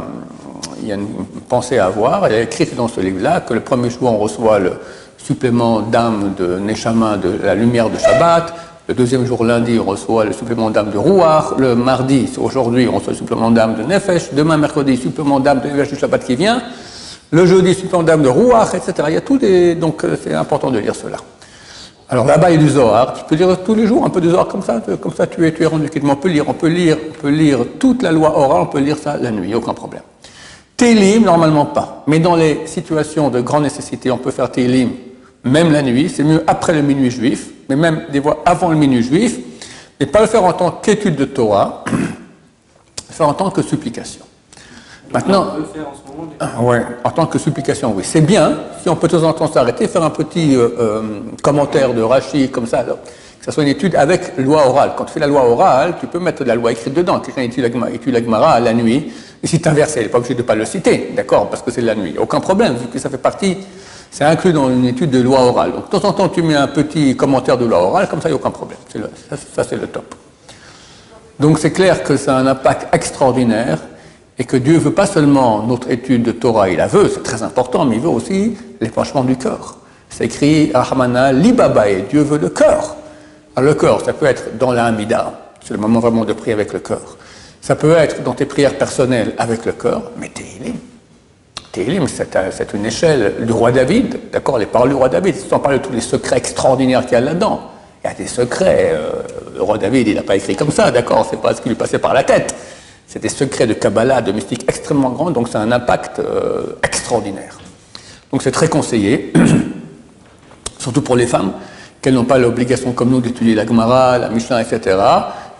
il 0.81 0.87
y 0.87 0.91
a 0.91 0.95
une 0.95 1.07
pensée 1.47 1.77
à 1.77 1.85
avoir. 1.85 2.25
Elle 2.25 2.33
est 2.33 2.43
écrite 2.43 2.75
dans 2.75 2.87
ce 2.87 3.01
livre-là 3.01 3.41
que 3.41 3.53
le 3.53 3.59
premier 3.59 3.89
jour, 3.89 4.11
on 4.11 4.17
reçoit 4.17 4.57
le, 4.57 4.73
supplément 5.25 5.81
d'âme 5.81 6.35
de 6.37 6.59
Neshama, 6.59 7.17
de 7.17 7.39
la 7.43 7.55
lumière 7.55 7.89
de 7.89 7.97
Shabbat. 7.97 8.53
Le 8.87 8.93
deuxième 8.93 9.25
jour, 9.25 9.43
lundi, 9.43 9.79
on 9.79 9.89
reçoit 9.89 10.25
le 10.25 10.31
supplément 10.31 10.69
d'âme 10.69 10.91
de 10.91 10.97
Ruach. 10.99 11.57
Le 11.57 11.73
mardi, 11.73 12.29
aujourd'hui, 12.37 12.87
on 12.87 12.97
reçoit 12.97 13.13
le 13.13 13.17
supplément 13.17 13.49
d'âme 13.49 13.73
de 13.73 13.81
Nefesh. 13.81 14.31
Demain, 14.33 14.57
mercredi, 14.57 14.95
supplément 14.95 15.39
d'âme 15.39 15.61
de 15.61 15.69
Nefesh 15.69 15.89
du 15.89 15.95
Shabbat 15.95 16.23
qui 16.23 16.35
vient. 16.35 16.61
Le 17.31 17.47
jeudi, 17.47 17.73
supplément 17.73 18.03
d'âme 18.03 18.21
de 18.21 18.29
Ruach, 18.29 18.75
etc. 18.75 18.93
Il 19.07 19.13
y 19.15 19.17
a 19.17 19.21
tout 19.21 19.39
des... 19.39 19.73
Donc, 19.73 20.03
euh, 20.03 20.15
c'est 20.21 20.35
important 20.35 20.69
de 20.69 20.77
lire 20.77 20.93
cela. 20.93 21.17
Alors 22.09 22.25
là-bas, 22.25 22.51
il 22.51 22.57
y 22.57 22.59
a 22.59 22.61
du 22.61 22.69
Zohar. 22.69 23.13
Tu 23.15 23.23
peux 23.23 23.33
lire 23.33 23.63
tous 23.63 23.73
les 23.73 23.87
jours 23.87 24.05
un 24.05 24.11
peu 24.11 24.21
de 24.21 24.29
Zohar 24.29 24.47
comme 24.47 24.61
ça. 24.61 24.79
Comme 25.01 25.13
ça, 25.15 25.25
tu 25.25 25.43
es, 25.47 25.51
tu 25.51 25.63
es 25.63 25.65
rendu. 25.65 25.89
On 26.03 26.15
peut 26.15 26.29
lire, 26.29 26.45
on 26.47 26.53
peut 26.53 26.67
lire, 26.67 26.97
on 27.09 27.21
peut 27.21 27.29
lire 27.29 27.59
toute 27.79 28.03
la 28.03 28.11
loi 28.11 28.37
orale, 28.37 28.61
on 28.61 28.65
peut 28.67 28.79
lire 28.79 28.97
ça 28.97 29.17
la 29.17 29.31
nuit, 29.31 29.55
aucun 29.55 29.73
problème. 29.73 30.03
Télim, 30.77 31.23
normalement 31.23 31.65
pas. 31.65 32.03
Mais 32.05 32.19
dans 32.19 32.35
les 32.35 32.67
situations 32.67 33.29
de 33.29 33.41
grande 33.41 33.63
nécessité, 33.63 34.11
on 34.11 34.19
peut 34.19 34.29
faire 34.29 34.51
Télim 34.51 34.91
même 35.45 35.71
la 35.71 35.81
nuit, 35.83 36.09
c'est 36.09 36.23
mieux 36.23 36.43
après 36.47 36.73
le 36.73 36.81
minuit 36.81 37.11
juif, 37.11 37.49
mais 37.69 37.75
même 37.75 38.05
des 38.11 38.21
fois 38.21 38.41
avant 38.45 38.69
le 38.69 38.75
minuit 38.75 39.03
juif, 39.03 39.37
et 39.99 40.05
pas 40.05 40.21
le 40.21 40.27
faire 40.27 40.43
en 40.43 40.53
tant 40.53 40.71
qu'étude 40.71 41.15
de 41.15 41.25
Torah, 41.25 41.83
le 41.87 41.97
faire 43.13 43.29
en 43.29 43.33
tant 43.33 43.51
que 43.51 43.61
supplication. 43.61 44.25
Maintenant, 45.13 45.47
on 45.47 45.55
peut 45.55 45.59
le 45.61 45.65
faire 45.81 45.87
en 45.87 45.93
ce 45.93 46.11
moment 46.11 46.31
ah, 46.39 46.61
ouais, 46.61 46.81
en 47.03 47.11
tant 47.11 47.27
que 47.27 47.37
supplication, 47.37 47.93
oui. 47.95 48.03
C'est 48.03 48.21
bien 48.21 48.57
si 48.81 48.89
on 48.89 48.95
peut 48.95 49.07
de 49.07 49.17
temps 49.17 49.23
en 49.23 49.33
temps 49.33 49.51
s'arrêter, 49.51 49.87
faire 49.87 50.03
un 50.03 50.09
petit 50.09 50.55
euh, 50.55 50.69
euh, 50.79 51.01
commentaire 51.43 51.93
de 51.93 52.01
Rashi 52.01 52.49
comme 52.49 52.65
ça, 52.65 52.83
que 52.83 53.45
ce 53.45 53.51
soit 53.51 53.63
une 53.63 53.69
étude 53.69 53.95
avec 53.95 54.37
loi 54.39 54.67
orale. 54.67 54.93
Quand 54.97 55.05
tu 55.05 55.13
fais 55.13 55.19
la 55.19 55.27
loi 55.27 55.47
orale, 55.47 55.93
tu 55.99 56.07
peux 56.07 56.19
mettre 56.19 56.43
de 56.43 56.47
la 56.47 56.55
loi 56.55 56.71
écrite 56.71 56.93
dedans. 56.93 57.19
Quelqu'un 57.19 57.43
étudie 57.43 58.11
la 58.11 58.21
Gemara 58.21 58.59
la 58.59 58.73
nuit, 58.73 59.13
et 59.43 59.47
si 59.47 59.61
tu 59.61 59.69
inverses, 59.69 59.93
il 59.97 60.01
n'est 60.03 60.09
pas 60.09 60.17
obligé 60.17 60.33
de 60.33 60.41
ne 60.41 60.47
pas 60.47 60.55
le 60.55 60.65
citer, 60.65 61.11
d'accord, 61.15 61.49
parce 61.49 61.61
que 61.61 61.69
c'est 61.69 61.81
la 61.81 61.93
nuit. 61.93 62.15
Aucun 62.17 62.39
problème, 62.39 62.73
vu 62.73 62.87
que 62.87 62.97
ça 62.97 63.09
fait 63.09 63.19
partie 63.19 63.57
c'est 64.15 64.23
inclus 64.23 64.53
dans 64.53 64.69
une 64.69 64.85
étude 64.85 65.09
de 65.09 65.21
loi 65.21 65.41
orale. 65.41 65.73
Donc, 65.73 65.91
de 65.91 65.97
temps 65.97 66.07
en 66.07 66.13
temps, 66.13 66.29
tu 66.29 66.41
mets 66.41 66.55
un 66.55 66.69
petit 66.69 67.17
commentaire 67.17 67.57
de 67.57 67.65
loi 67.65 67.83
orale, 67.83 68.07
comme 68.07 68.21
ça, 68.21 68.29
il 68.29 68.31
n'y 68.31 68.37
a 68.37 68.39
aucun 68.39 68.49
problème. 68.49 68.77
ça, 69.53 69.63
c'est 69.65 69.75
le 69.75 69.87
top. 69.87 70.15
Donc, 71.37 71.59
c'est 71.59 71.71
clair 71.71 72.01
que 72.01 72.15
ça 72.15 72.37
a 72.37 72.39
un 72.39 72.47
impact 72.47 72.95
extraordinaire 72.95 73.79
et 74.39 74.45
que 74.45 74.55
Dieu 74.55 74.77
veut 74.77 74.93
pas 74.93 75.05
seulement 75.05 75.63
notre 75.63 75.91
étude 75.91 76.23
de 76.23 76.31
Torah, 76.31 76.69
il 76.69 76.77
la 76.77 76.87
veut, 76.87 77.11
c'est 77.13 77.23
très 77.23 77.43
important, 77.43 77.83
mais 77.83 77.97
il 77.97 78.01
veut 78.01 78.07
aussi 78.07 78.55
l'épanchement 78.79 79.25
du 79.25 79.35
cœur. 79.35 79.79
C'est 80.09 80.23
écrit 80.23 80.71
Rahmana 80.73 81.33
Libabae, 81.33 82.07
Dieu 82.09 82.21
veut 82.21 82.37
le 82.37 82.47
cœur. 82.47 82.95
Alors, 83.57 83.73
le 83.73 83.77
cœur, 83.77 83.99
ça 83.99 84.13
peut 84.13 84.27
être 84.27 84.57
dans 84.57 84.71
l'Amida, 84.71 85.49
c'est 85.61 85.73
le 85.73 85.79
moment 85.81 85.99
vraiment 85.99 86.23
de 86.23 86.31
prier 86.31 86.53
avec 86.53 86.71
le 86.71 86.79
cœur. 86.79 87.17
Ça 87.59 87.75
peut 87.75 87.91
être 87.91 88.23
dans 88.23 88.33
tes 88.33 88.45
prières 88.45 88.77
personnelles 88.77 89.33
avec 89.37 89.65
le 89.65 89.73
cœur, 89.73 90.03
mais 90.17 90.29
t'es 90.33 90.45
Télim, 91.75 92.07
c'est 92.07 92.73
une 92.73 92.85
échelle 92.85 93.45
du 93.45 93.51
roi 93.51 93.69
David, 93.69 94.17
d'accord 94.31 94.57
Les 94.57 94.65
paroles 94.65 94.89
du 94.89 94.95
roi 94.95 95.09
David, 95.09 95.35
sans 95.35 95.59
parler 95.59 95.79
de 95.79 95.83
tous 95.83 95.91
les 95.91 95.99
secrets 95.99 96.37
extraordinaires 96.37 97.01
qu'il 97.01 97.11
y 97.11 97.15
a 97.15 97.19
là-dedans. 97.19 97.69
Il 98.01 98.07
y 98.07 98.11
a 98.11 98.13
des 98.13 98.27
secrets. 98.27 98.91
Euh, 98.93 99.11
le 99.55 99.61
roi 99.61 99.77
David, 99.77 100.07
il 100.07 100.15
n'a 100.15 100.23
pas 100.23 100.37
écrit 100.37 100.55
comme 100.55 100.71
ça, 100.71 100.89
d'accord 100.89 101.27
C'est 101.29 101.41
pas 101.41 101.53
ce 101.53 101.59
qui 101.59 101.67
lui 101.67 101.75
passait 101.75 101.99
par 101.99 102.13
la 102.13 102.23
tête. 102.23 102.55
C'est 103.05 103.21
des 103.21 103.27
secrets 103.27 103.67
de 103.67 103.73
Kabbalah, 103.73 104.21
de 104.21 104.31
mystique 104.31 104.63
extrêmement 104.69 105.09
grands, 105.09 105.31
donc 105.31 105.49
c'est 105.49 105.57
un 105.57 105.69
impact 105.73 106.19
euh, 106.19 106.77
extraordinaire. 106.81 107.59
Donc 108.31 108.41
c'est 108.41 108.51
très 108.51 108.69
conseillé, 108.69 109.33
surtout 110.79 111.01
pour 111.01 111.17
les 111.17 111.27
femmes, 111.27 111.51
qu'elles 112.01 112.13
n'ont 112.13 112.23
pas 112.23 112.37
l'obligation 112.37 112.93
comme 112.93 113.09
nous 113.09 113.19
d'étudier 113.19 113.53
la 113.53 113.65
Gemara, 113.67 114.17
la 114.17 114.29
Mishnah, 114.29 114.61
etc., 114.61 114.97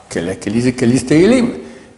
qu'elles 0.10 0.38
lisent, 0.48 0.74
qu. 0.78 1.44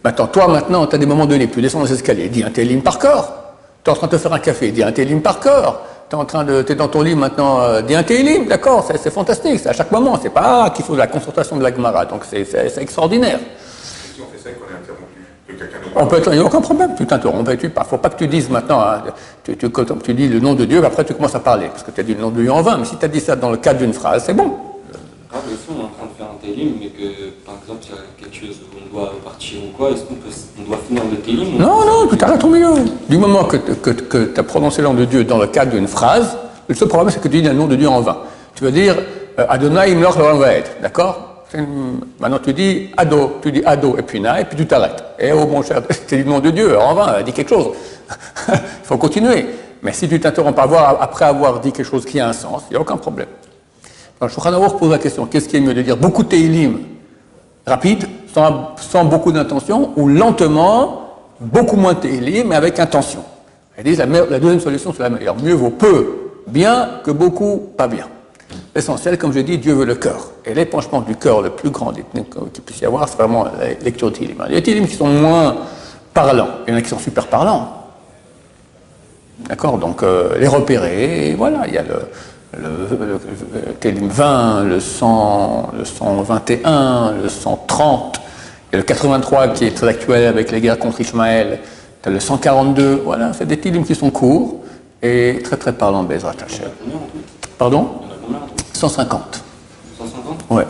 Maintenant, 0.02 0.26
toi, 0.26 0.48
maintenant, 0.48 0.88
tu 0.88 0.96
as 0.96 0.98
des 0.98 1.06
moments 1.06 1.26
donnés, 1.26 1.48
tu 1.48 1.62
descends 1.62 1.78
dans 1.78 1.84
les 1.84 1.92
escaliers, 1.92 2.28
dis 2.28 2.42
un 2.42 2.50
Télim 2.50 2.82
par 2.82 2.98
corps. 2.98 3.47
Tu 3.88 3.92
es 3.92 3.96
en 3.96 4.00
train 4.00 4.06
de 4.06 4.12
te 4.12 4.18
faire 4.18 4.34
un 4.34 4.38
café, 4.38 4.70
dis 4.70 4.82
un 4.82 4.92
télim 4.92 5.22
par 5.22 5.40
corps. 5.40 5.80
Tu 6.10 6.14
es 6.14 6.18
en 6.18 6.26
train 6.26 6.44
de, 6.44 6.62
es 6.68 6.74
dans 6.74 6.88
ton 6.88 7.00
lit 7.00 7.14
maintenant, 7.14 7.62
euh, 7.62 7.80
dis 7.80 7.94
un 7.94 8.02
télim, 8.02 8.46
d'accord, 8.46 8.86
c'est 8.86 9.10
fantastique, 9.10 9.60
c'est 9.60 9.70
à 9.70 9.72
chaque 9.72 9.90
moment, 9.90 10.18
c'est 10.20 10.28
pas 10.28 10.68
qu'il 10.68 10.84
faut 10.84 10.94
la 10.94 11.06
concentration 11.06 11.56
de 11.56 11.62
la 11.62 11.74
Gemara, 11.74 12.04
donc 12.04 12.24
c'est 12.28 12.46
extraordinaire. 12.76 13.38
Si 14.14 14.20
on 14.20 14.26
fait 14.30 14.42
ça 14.44 14.50
et 14.50 14.52
qu'on 14.52 14.66
est 14.66 14.76
interrompu, 14.76 15.96
on 15.96 16.06
peut 16.06 16.18
être, 16.18 16.30
il 16.34 16.36
n'y 16.36 16.42
a 16.42 16.44
aucun 16.44 16.60
problème, 16.60 16.96
tu 16.98 17.06
t'interromps, 17.06 17.50
il 17.50 17.70
ne 17.70 17.84
faut 17.84 17.96
pas 17.96 18.10
que 18.10 18.18
tu 18.18 18.28
dises 18.28 18.50
maintenant, 18.50 18.82
hein, 18.82 19.04
tu, 19.42 19.56
tu, 19.56 19.70
tu, 19.70 20.12
dis 20.14 20.28
le 20.28 20.40
nom 20.40 20.52
de 20.52 20.66
Dieu, 20.66 20.84
après 20.84 21.06
tu 21.06 21.14
commences 21.14 21.34
à 21.34 21.40
parler, 21.40 21.68
parce 21.68 21.82
que 21.82 21.90
tu 21.90 22.00
as 22.00 22.04
dit 22.04 22.12
le 22.12 22.20
nom 22.20 22.28
de 22.28 22.42
Dieu 22.42 22.52
en 22.52 22.60
vain, 22.60 22.76
mais 22.76 22.84
si 22.84 22.96
tu 22.98 23.04
as 23.06 23.08
dit 23.08 23.20
ça 23.20 23.36
dans 23.36 23.50
le 23.50 23.56
cadre 23.56 23.78
d'une 23.78 23.94
phrase, 23.94 24.24
c'est 24.26 24.34
bon. 24.34 24.54
Ah, 25.32 25.36
mais 25.48 25.56
si 25.56 25.64
on 25.70 25.80
est 25.80 25.84
en 25.84 25.88
train 25.88 26.06
de 26.06 26.16
faire 26.18 26.26
un 26.26 26.38
télim, 26.42 26.74
mais 26.78 26.88
que 26.88 27.30
par 27.46 27.54
exemple 27.62 27.84
il 27.84 27.94
y 27.94 27.98
a 27.98 28.02
quelque 28.20 28.36
chose 28.36 28.56
où 28.60 28.76
on 28.84 28.94
doit 28.94 29.12
partir 29.24 29.37
ou 29.56 29.76
quoi 29.76 29.90
Est-ce 29.90 30.02
qu'on 30.02 30.14
peut, 30.14 30.30
on 30.60 30.68
doit 30.68 30.78
finir 30.86 31.02
le 31.10 31.16
Télim 31.18 31.58
Non, 31.58 31.84
non, 31.86 32.08
tu 32.08 32.16
t'arrêtes 32.16 32.44
au 32.44 32.48
milieu. 32.48 32.74
Du 33.08 33.18
moment 33.18 33.44
que, 33.44 33.56
que, 33.56 33.90
que 33.90 34.24
tu 34.34 34.40
as 34.40 34.42
prononcé 34.42 34.82
le 34.82 34.88
nom 34.88 34.94
de 34.94 35.04
Dieu 35.04 35.24
dans 35.24 35.38
le 35.38 35.46
cadre 35.46 35.72
d'une 35.72 35.88
phrase, 35.88 36.36
le 36.66 36.74
seul 36.74 36.88
problème, 36.88 37.10
c'est 37.10 37.20
que 37.20 37.28
tu 37.28 37.40
dis 37.40 37.48
le 37.48 37.54
nom 37.54 37.66
de 37.66 37.76
Dieu 37.76 37.88
en 37.88 38.00
vain. 38.00 38.18
Tu 38.54 38.64
veux 38.64 38.72
dire 38.72 38.96
euh, 39.38 39.46
Adonai 39.48 39.92
imloch 39.92 40.16
être, 40.46 40.80
d'accord? 40.82 41.44
Maintenant, 42.20 42.38
tu 42.40 42.52
dis 42.52 42.90
Ado, 42.96 43.38
tu 43.40 43.50
dis 43.50 43.62
Ado 43.64 43.96
et 43.96 44.02
puis 44.02 44.20
Na, 44.20 44.40
et 44.40 44.44
puis 44.44 44.56
tu 44.56 44.66
t'arrêtes. 44.66 45.02
Et 45.18 45.32
oh 45.32 45.46
mon 45.46 45.62
cher, 45.62 45.80
dis 46.08 46.16
le 46.18 46.24
nom 46.24 46.40
de 46.40 46.50
Dieu, 46.50 46.78
en 46.78 46.94
vain, 46.94 47.22
dis 47.22 47.32
quelque 47.32 47.48
chose. 47.48 47.68
Il 48.48 48.54
faut 48.82 48.98
continuer. 48.98 49.46
Mais 49.82 49.92
si 49.92 50.08
tu 50.08 50.20
t'interromps 50.20 50.58
après 51.00 51.24
avoir 51.24 51.60
dit 51.60 51.72
quelque 51.72 51.86
chose 51.86 52.04
qui 52.04 52.20
a 52.20 52.28
un 52.28 52.32
sens, 52.32 52.64
il 52.68 52.72
n'y 52.72 52.76
a 52.76 52.80
aucun 52.80 52.96
problème. 52.96 53.28
Alors, 54.20 54.30
Shulchan 54.30 54.70
pose 54.70 54.90
la 54.90 54.98
question 54.98 55.26
qu'est-ce 55.26 55.48
qui 55.48 55.56
est 55.56 55.60
mieux 55.60 55.74
de 55.74 55.82
dire 55.82 55.96
beaucoup 55.96 56.24
de 56.24 56.28
Teilim? 56.28 56.80
Rapide, 57.66 58.04
sans, 58.76 59.04
beaucoup 59.04 59.32
d'intention, 59.32 59.90
ou 59.96 60.08
lentement, 60.08 61.02
beaucoup 61.40 61.76
moins 61.76 61.94
Teilim, 61.94 62.48
mais 62.48 62.56
avec 62.56 62.78
intention 62.78 63.24
Ils 63.76 63.84
disent 63.84 63.98
la, 63.98 64.06
la 64.06 64.38
deuxième 64.38 64.60
solution, 64.60 64.92
c'est 64.96 65.02
la 65.02 65.10
meilleure. 65.10 65.36
Mieux 65.36 65.54
vaut 65.54 65.70
peu 65.70 66.06
bien 66.46 67.00
que 67.04 67.10
beaucoup 67.10 67.72
pas 67.76 67.88
bien. 67.88 68.06
L'essentiel, 68.74 69.18
comme 69.18 69.32
je 69.32 69.40
dis, 69.40 69.58
Dieu 69.58 69.74
veut 69.74 69.84
le 69.84 69.94
cœur. 69.94 70.30
Et 70.44 70.54
l'épanchement 70.54 71.00
du 71.00 71.16
cœur 71.16 71.42
le 71.42 71.50
plus 71.50 71.70
grand 71.70 71.92
qu'il 71.92 72.62
puisse 72.64 72.80
y 72.80 72.86
avoir, 72.86 73.08
c'est 73.08 73.16
vraiment 73.16 73.44
la 73.44 73.74
lecture 73.82 74.10
de 74.10 74.16
Teilim. 74.16 74.36
Il 74.46 74.54
y 74.54 74.56
a 74.56 74.60
des 74.60 74.62
Teilim 74.62 74.86
qui 74.86 74.94
sont 74.94 75.08
moins 75.08 75.56
parlants, 76.14 76.48
il 76.66 76.72
y 76.72 76.74
en 76.74 76.78
a 76.78 76.82
qui 76.82 76.88
sont 76.88 76.98
super 76.98 77.26
parlants. 77.26 77.86
D'accord? 79.48 79.78
Donc, 79.78 80.02
euh, 80.02 80.38
les 80.38 80.48
repérer, 80.48 81.34
voilà, 81.36 81.66
il 81.66 81.74
y 81.74 81.78
a 81.78 81.82
le, 81.82 82.00
le, 82.60 83.72
Télim 83.80 84.08
20, 84.08 84.64
le, 84.64 84.80
100, 84.80 85.70
le 85.78 85.84
121, 85.84 87.12
le 87.22 87.28
130, 87.28 88.20
et 88.72 88.76
le 88.76 88.82
83 88.82 89.48
qui 89.48 89.64
est 89.64 89.74
très 89.74 89.88
actuel 89.88 90.26
avec 90.26 90.50
les 90.50 90.60
guerres 90.60 90.78
contre 90.78 91.00
Ishmaël, 91.00 91.60
le 92.06 92.20
142, 92.20 93.02
voilà, 93.04 93.32
c'est 93.32 93.46
des 93.46 93.58
Télim 93.58 93.84
qui 93.84 93.94
sont 93.94 94.10
courts 94.10 94.62
et 95.02 95.40
très 95.44 95.56
très 95.56 95.72
parlants, 95.72 96.04
Bezrat 96.04 96.32
Hashem. 96.44 96.70
Pardon? 97.58 97.88
150. 98.72 99.42
150 99.98 100.44
Ouais. 100.50 100.66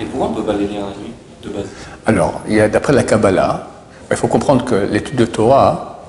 Et 0.00 0.04
pourquoi 0.04 0.28
on 0.28 0.30
ne 0.30 0.36
peut 0.36 0.42
pas 0.42 0.52
les 0.52 0.66
lire 0.66 0.82
la 0.82 1.02
nuit, 1.02 1.12
de 1.42 1.48
base? 1.48 1.66
Alors, 2.06 2.42
d'après 2.70 2.92
la 2.92 3.02
Kabbalah, 3.02 3.68
il 4.10 4.16
faut 4.16 4.28
comprendre 4.28 4.64
que 4.64 4.74
l'étude 4.74 5.16
de 5.16 5.24
Torah, 5.24 6.00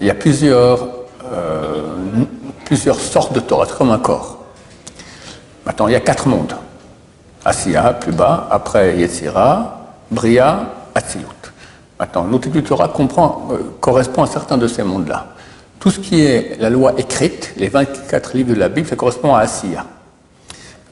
il 0.00 0.06
y 0.06 0.10
a 0.10 0.14
plusieurs 0.14 0.88
euh, 1.32 1.94
plusieurs 2.64 2.98
sortes 2.98 3.32
de 3.32 3.40
Torah, 3.40 3.66
comme 3.66 3.90
un 3.90 3.98
corps. 3.98 4.38
Maintenant, 5.66 5.88
il 5.88 5.92
y 5.92 5.96
a 5.96 6.00
quatre 6.00 6.28
mondes. 6.28 6.54
Asiya, 7.44 7.92
plus 7.94 8.12
bas, 8.12 8.48
après 8.50 8.96
Yetzira, 8.96 9.83
Bria, 10.10 10.68
Atsilut. 10.94 11.26
Maintenant, 11.98 12.24
notre 12.24 12.48
du 12.48 12.62
Torah 12.62 12.88
comprend, 12.88 13.48
euh, 13.52 13.58
correspond 13.80 14.22
à 14.22 14.26
certains 14.26 14.58
de 14.58 14.66
ces 14.66 14.82
mondes-là. 14.82 15.26
Tout 15.78 15.90
ce 15.90 16.00
qui 16.00 16.24
est 16.24 16.56
la 16.60 16.70
loi 16.70 16.94
écrite, 16.98 17.52
les 17.56 17.68
24 17.68 18.36
livres 18.36 18.50
de 18.54 18.58
la 18.58 18.68
Bible, 18.68 18.88
ça 18.88 18.96
correspond 18.96 19.34
à 19.34 19.40
Asiya. 19.40 19.84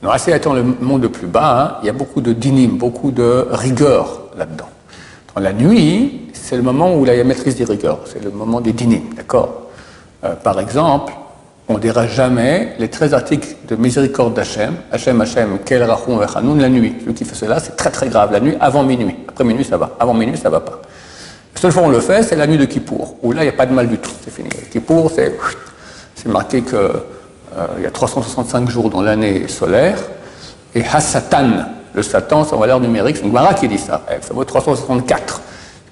Alors, 0.02 0.14
Asiya 0.14 0.37
étant 0.37 0.52
le 0.52 0.62
monde 0.62 1.02
le 1.02 1.09
plus 1.09 1.26
bas, 1.26 1.61
hein, 1.61 1.78
il 1.83 1.87
y 1.87 1.90
a 1.90 1.92
beaucoup 1.92 2.21
de 2.21 2.33
dinim, 2.33 2.76
beaucoup 2.76 3.11
de 3.11 3.47
rigueur 3.50 4.23
là-dedans. 4.37 4.69
La 5.40 5.52
nuit, 5.52 6.28
c'est 6.35 6.57
le 6.57 6.62
moment 6.62 6.95
où 6.95 7.07
il 7.07 7.14
y 7.14 7.21
a 7.21 7.25
maîtrise 7.25 7.57
des 7.57 7.64
rigueurs, 7.64 8.00
c'est 8.04 8.23
le 8.23 8.31
moment 8.31 8.61
des 8.61 8.73
dinim, 8.73 9.02
d'accord? 9.16 9.62
Euh, 10.25 10.35
Par 10.35 10.61
exemple, 10.61 11.12
on 11.69 11.75
ne 11.75 11.78
dira 11.78 12.07
jamais 12.07 12.75
les 12.78 12.88
13 12.88 13.14
articles 13.14 13.49
de 13.69 13.76
miséricorde 13.76 14.35
d'Hachem, 14.35 14.75
Hachem, 14.90 15.21
Hachem, 15.21 15.59
Kel, 15.64 15.83
Rachum, 15.83 16.19
Vechanoun, 16.19 16.61
la 16.61 16.69
nuit. 16.69 16.97
Celui 17.00 17.14
qui 17.14 17.25
fait 17.25 17.35
cela, 17.35 17.61
c'est 17.61 17.76
très 17.76 17.90
très 17.90 18.09
grave. 18.09 18.33
La 18.33 18.40
nuit 18.40 18.57
avant 18.61 18.83
minuit. 18.83 19.16
Après 19.28 19.45
minuit, 19.45 19.64
ça 19.64 19.76
va. 19.76 19.92
Avant 19.99 20.14
minuit, 20.14 20.37
ça 20.37 20.50
va 20.50 20.61
pas. 20.61 20.83
La 21.54 21.61
seule 21.61 21.73
fois 21.73 21.83
où 21.83 21.87
on 21.87 21.90
le 21.90 22.00
fait, 22.00 22.23
c'est 22.23 22.37
la 22.37 22.47
nuit 22.47 22.59
de 22.59 22.64
Kippour, 22.64 23.16
où 23.23 23.33
là, 23.33 23.42
il 23.42 23.45
n'y 23.45 23.50
a 23.50 23.57
pas 23.57 23.66
de 23.66 23.73
mal 23.73 23.88
du 23.88 23.99
tout. 23.99 24.11
C'est 24.25 24.33
fini. 24.33 24.49
Kippour, 24.71 25.11
c'est, 25.14 25.38
c'est 26.14 26.28
marqué 26.28 26.62
qu'il 26.62 26.75
euh, 26.75 27.81
y 27.83 27.87
a 27.87 27.90
365 27.90 28.69
jours 28.69 28.90
dans 28.90 29.02
l'année 29.02 29.47
solaire, 29.49 29.99
et 30.75 30.83
Hassatan, 30.85 31.66
le 31.95 32.02
Satan, 32.02 32.45
c'est 32.45 32.54
en 32.54 32.59
valeur 32.59 32.81
numérique, 32.81 33.19
c'est 33.19 33.26
une 33.26 33.54
qui 33.61 33.69
dit 33.69 33.78
ça. 33.78 34.02
Ça 34.21 34.35
vaut 34.35 34.45
364. 34.45 35.42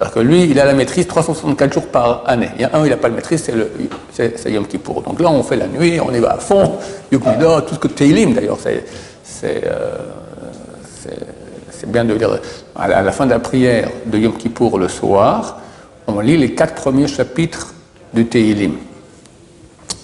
C'est-à-dire 0.01 0.15
que 0.15 0.19
lui, 0.27 0.43
il 0.45 0.59
a 0.59 0.65
la 0.65 0.73
maîtrise 0.73 1.05
364 1.05 1.73
jours 1.73 1.85
par 1.85 2.23
année. 2.25 2.49
Il 2.55 2.61
y 2.61 2.63
a 2.63 2.71
un, 2.73 2.83
il 2.83 2.89
n'a 2.89 2.97
pas 2.97 3.07
la 3.07 3.13
maîtrise, 3.13 3.43
c'est, 3.43 3.51
le, 3.51 3.71
c'est, 4.11 4.51
Yom 4.51 4.65
Kippour. 4.65 5.03
Donc 5.03 5.19
là, 5.19 5.29
on 5.29 5.43
fait 5.43 5.57
la 5.57 5.67
nuit, 5.67 5.99
on 5.99 6.11
y 6.11 6.17
va 6.17 6.31
à 6.33 6.37
fond, 6.37 6.79
Yukuda, 7.11 7.61
tout 7.67 7.75
ce 7.75 7.79
que 7.79 7.87
Teilim 7.87 8.33
d'ailleurs, 8.33 8.57
c'est, 8.59 8.83
c'est, 9.23 9.61
euh, 9.63 9.97
c'est, 11.69 11.91
bien 11.91 12.03
de 12.03 12.15
dire. 12.15 12.39
À 12.75 13.03
la, 13.03 13.11
fin 13.11 13.27
de 13.27 13.29
la 13.29 13.37
prière 13.37 13.91
de 14.07 14.17
Yom 14.17 14.33
Kippour 14.33 14.79
le 14.79 14.87
soir, 14.87 15.59
on 16.07 16.19
lit 16.19 16.35
les 16.37 16.55
quatre 16.55 16.73
premiers 16.73 17.07
chapitres 17.07 17.75
du 18.11 18.25
Teilim. 18.25 18.77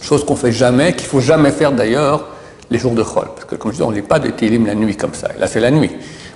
Chose 0.02 0.24
qu'on 0.24 0.36
fait 0.36 0.52
jamais, 0.52 0.94
qu'il 0.94 1.08
faut 1.08 1.22
jamais 1.22 1.50
faire 1.50 1.72
d'ailleurs 1.72 2.28
les 2.70 2.78
jours 2.78 2.94
de 2.94 3.02
Chol. 3.02 3.30
Parce 3.34 3.46
que 3.46 3.56
comme 3.56 3.72
je 3.72 3.78
dis, 3.78 3.84
on 3.84 3.90
ne 3.90 3.96
lit 3.96 4.04
pas 4.04 4.20
de 4.20 4.30
Teilim 4.30 4.68
la 4.68 4.76
nuit 4.76 4.96
comme 4.96 5.16
ça. 5.16 5.30
là, 5.40 5.48
c'est 5.48 5.60
la 5.60 5.72
nuit. 5.72 5.90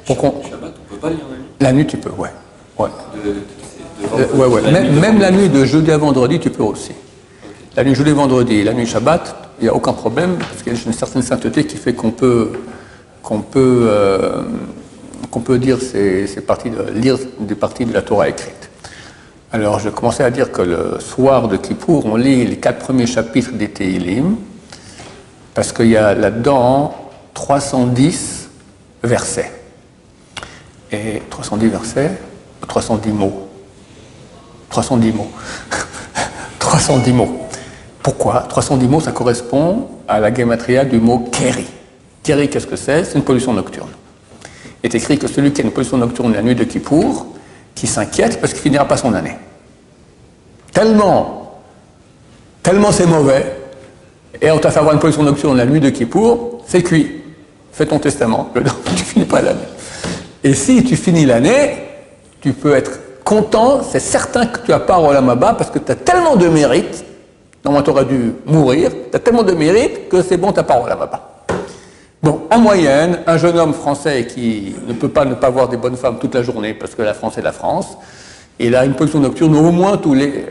On, 0.09 0.15
Shabbat, 0.15 0.33
on 0.33 0.93
peut 0.95 0.99
pas 0.99 1.09
lire 1.11 1.19
la 1.29 1.37
nuit? 1.37 1.45
La 1.59 1.71
nuit, 1.73 1.85
tu 1.85 1.97
peux, 1.97 2.09
ouais. 2.09 2.29
Ouais. 2.81 4.47
ouais. 4.47 4.71
Même, 4.71 5.19
la 5.19 5.31
nuit 5.31 5.50
de 5.50 5.65
jeudi 5.65 5.91
à 5.91 5.97
vendredi, 5.97 6.39
tu 6.39 6.50
peux 6.50 6.63
aussi. 6.63 6.91
La 7.75 7.83
nuit 7.83 7.95
jeudi, 7.95 8.11
vendredi, 8.11 8.63
la 8.63 8.73
nuit 8.73 8.85
Shabbat, 8.85 9.35
il 9.59 9.63
n'y 9.63 9.69
a 9.69 9.75
aucun 9.75 9.93
problème, 9.93 10.38
parce 10.38 10.63
qu'il 10.63 10.73
y 10.73 10.75
a 10.75 10.79
une 10.85 10.93
certaine 10.93 11.21
sainteté 11.21 11.65
qui 11.65 11.77
fait 11.77 11.93
qu'on 11.93 12.11
peut, 12.11 12.51
qu'on 13.21 13.41
peut, 13.41 13.88
euh, 13.88 14.41
peut 15.45 15.59
dire 15.59 15.77
lire 16.93 17.17
des 17.39 17.55
parties 17.55 17.85
de 17.85 17.93
la 17.93 18.01
Torah 18.01 18.27
écrite. 18.27 18.69
Alors, 19.53 19.79
je 19.79 19.89
commençais 19.89 20.23
à 20.23 20.31
dire 20.31 20.51
que 20.51 20.61
le 20.61 21.00
soir 21.00 21.47
de 21.47 21.57
Kippour, 21.57 22.05
on 22.05 22.15
lit 22.15 22.45
les 22.45 22.57
quatre 22.57 22.79
premiers 22.79 23.05
chapitres 23.05 23.51
des 23.51 23.69
Teilim, 23.69 24.38
parce 25.53 25.73
qu'il 25.73 25.88
y 25.88 25.97
a 25.97 26.13
là-dedans 26.13 26.95
310 27.33 28.50
versets. 29.03 29.51
Et 30.91 31.21
310 31.29 31.67
versets, 31.67 32.11
310 32.67 33.11
mots. 33.11 33.47
310 34.69 35.11
mots. 35.13 35.31
310 36.59 37.13
mots. 37.13 37.47
Pourquoi? 38.01 38.41
310 38.41 38.87
mots, 38.87 38.99
ça 38.99 39.11
correspond 39.11 39.87
à 40.07 40.19
la 40.19 40.33
gematria 40.33 40.85
du 40.85 40.99
mot 40.99 41.29
keri. 41.31 41.65
Keri, 42.23 42.49
qu'est-ce 42.49 42.67
que 42.67 42.75
c'est? 42.75 43.03
C'est 43.03 43.17
une 43.17 43.23
pollution 43.23 43.53
nocturne. 43.53 43.89
Il 44.83 44.87
est 44.87 44.95
écrit 44.95 45.19
que 45.19 45.27
celui 45.27 45.53
qui 45.53 45.61
a 45.61 45.63
une 45.63 45.71
pollution 45.71 45.97
nocturne 45.97 46.33
la 46.33 46.41
nuit 46.41 46.55
de 46.55 46.63
Kippour, 46.63 47.27
qui 47.75 47.87
s'inquiète 47.87 48.39
parce 48.39 48.53
qu'il 48.53 48.61
finira 48.61 48.85
pas 48.87 48.97
son 48.97 49.13
année. 49.13 49.37
Tellement, 50.73 51.59
tellement 52.63 52.91
c'est 52.91 53.05
mauvais, 53.05 53.57
et 54.41 54.49
on 54.49 54.57
t'a 54.57 54.71
fait 54.71 54.79
avoir 54.79 54.93
une 54.95 54.99
pollution 54.99 55.23
nocturne 55.23 55.57
la 55.57 55.65
nuit 55.65 55.79
de 55.79 55.89
Kippour, 55.89 56.63
c'est 56.65 56.81
cuit. 56.81 57.21
Fais 57.71 57.85
ton 57.85 57.99
testament, 57.99 58.51
tu 58.95 59.03
finis 59.03 59.25
pas 59.25 59.41
l'année. 59.41 59.59
Et 60.43 60.53
si 60.53 60.83
tu 60.83 60.95
finis 60.95 61.25
l'année, 61.25 61.90
tu 62.41 62.53
peux 62.53 62.74
être 62.75 63.00
content, 63.24 63.81
c'est 63.83 64.00
certain 64.00 64.45
que 64.48 64.60
tu 64.65 64.74
as 64.74 64.79
pas 64.79 64.98
au 64.98 65.13
Lamaba 65.13 65.53
parce 65.53 65.69
que 65.69 65.79
tu 65.79 65.91
as 65.91 65.95
tellement 65.95 66.36
de 66.36 66.48
mérite, 66.48 67.05
normalement 67.63 67.86
tu 67.86 67.91
aurais 67.91 68.05
dû 68.05 68.33
mourir, 68.45 68.89
tu 69.10 69.15
as 69.15 69.19
tellement 69.19 69.43
de 69.43 69.53
mérite 69.53 70.10
que 70.10 70.21
c'est 70.21 70.38
bon, 70.38 70.51
tu 70.51 70.57
n'as 70.57 70.63
pas 70.63 70.81
au 70.81 70.88
Lamaba. 70.88 71.29
Bon, 72.24 72.41
en 72.51 72.60
moyenne, 72.60 73.19
un 73.25 73.38
jeune 73.38 73.57
homme 73.57 73.74
français 73.74 74.27
qui 74.27 74.75
ne 74.88 74.93
peut 74.93 75.10
pas 75.10 75.25
ne 75.25 75.33
pas 75.33 75.50
voir 75.50 75.69
des 75.69 75.77
bonnes 75.77 75.95
femmes 75.95 76.17
toute 76.19 76.36
la 76.36 76.43
journée 76.43 76.74
parce 76.74 76.93
que 76.93 77.01
la 77.01 77.13
France 77.13 77.38
est 77.38 77.41
la 77.41 77.51
France, 77.51 77.98
il 78.60 78.75
a 78.75 78.86
une 78.86 78.93
position 78.93 79.19
nocturne 79.19 79.55
au 79.55 79.71
moins 79.71 79.98
tous 79.98 80.13
les, 80.13 80.45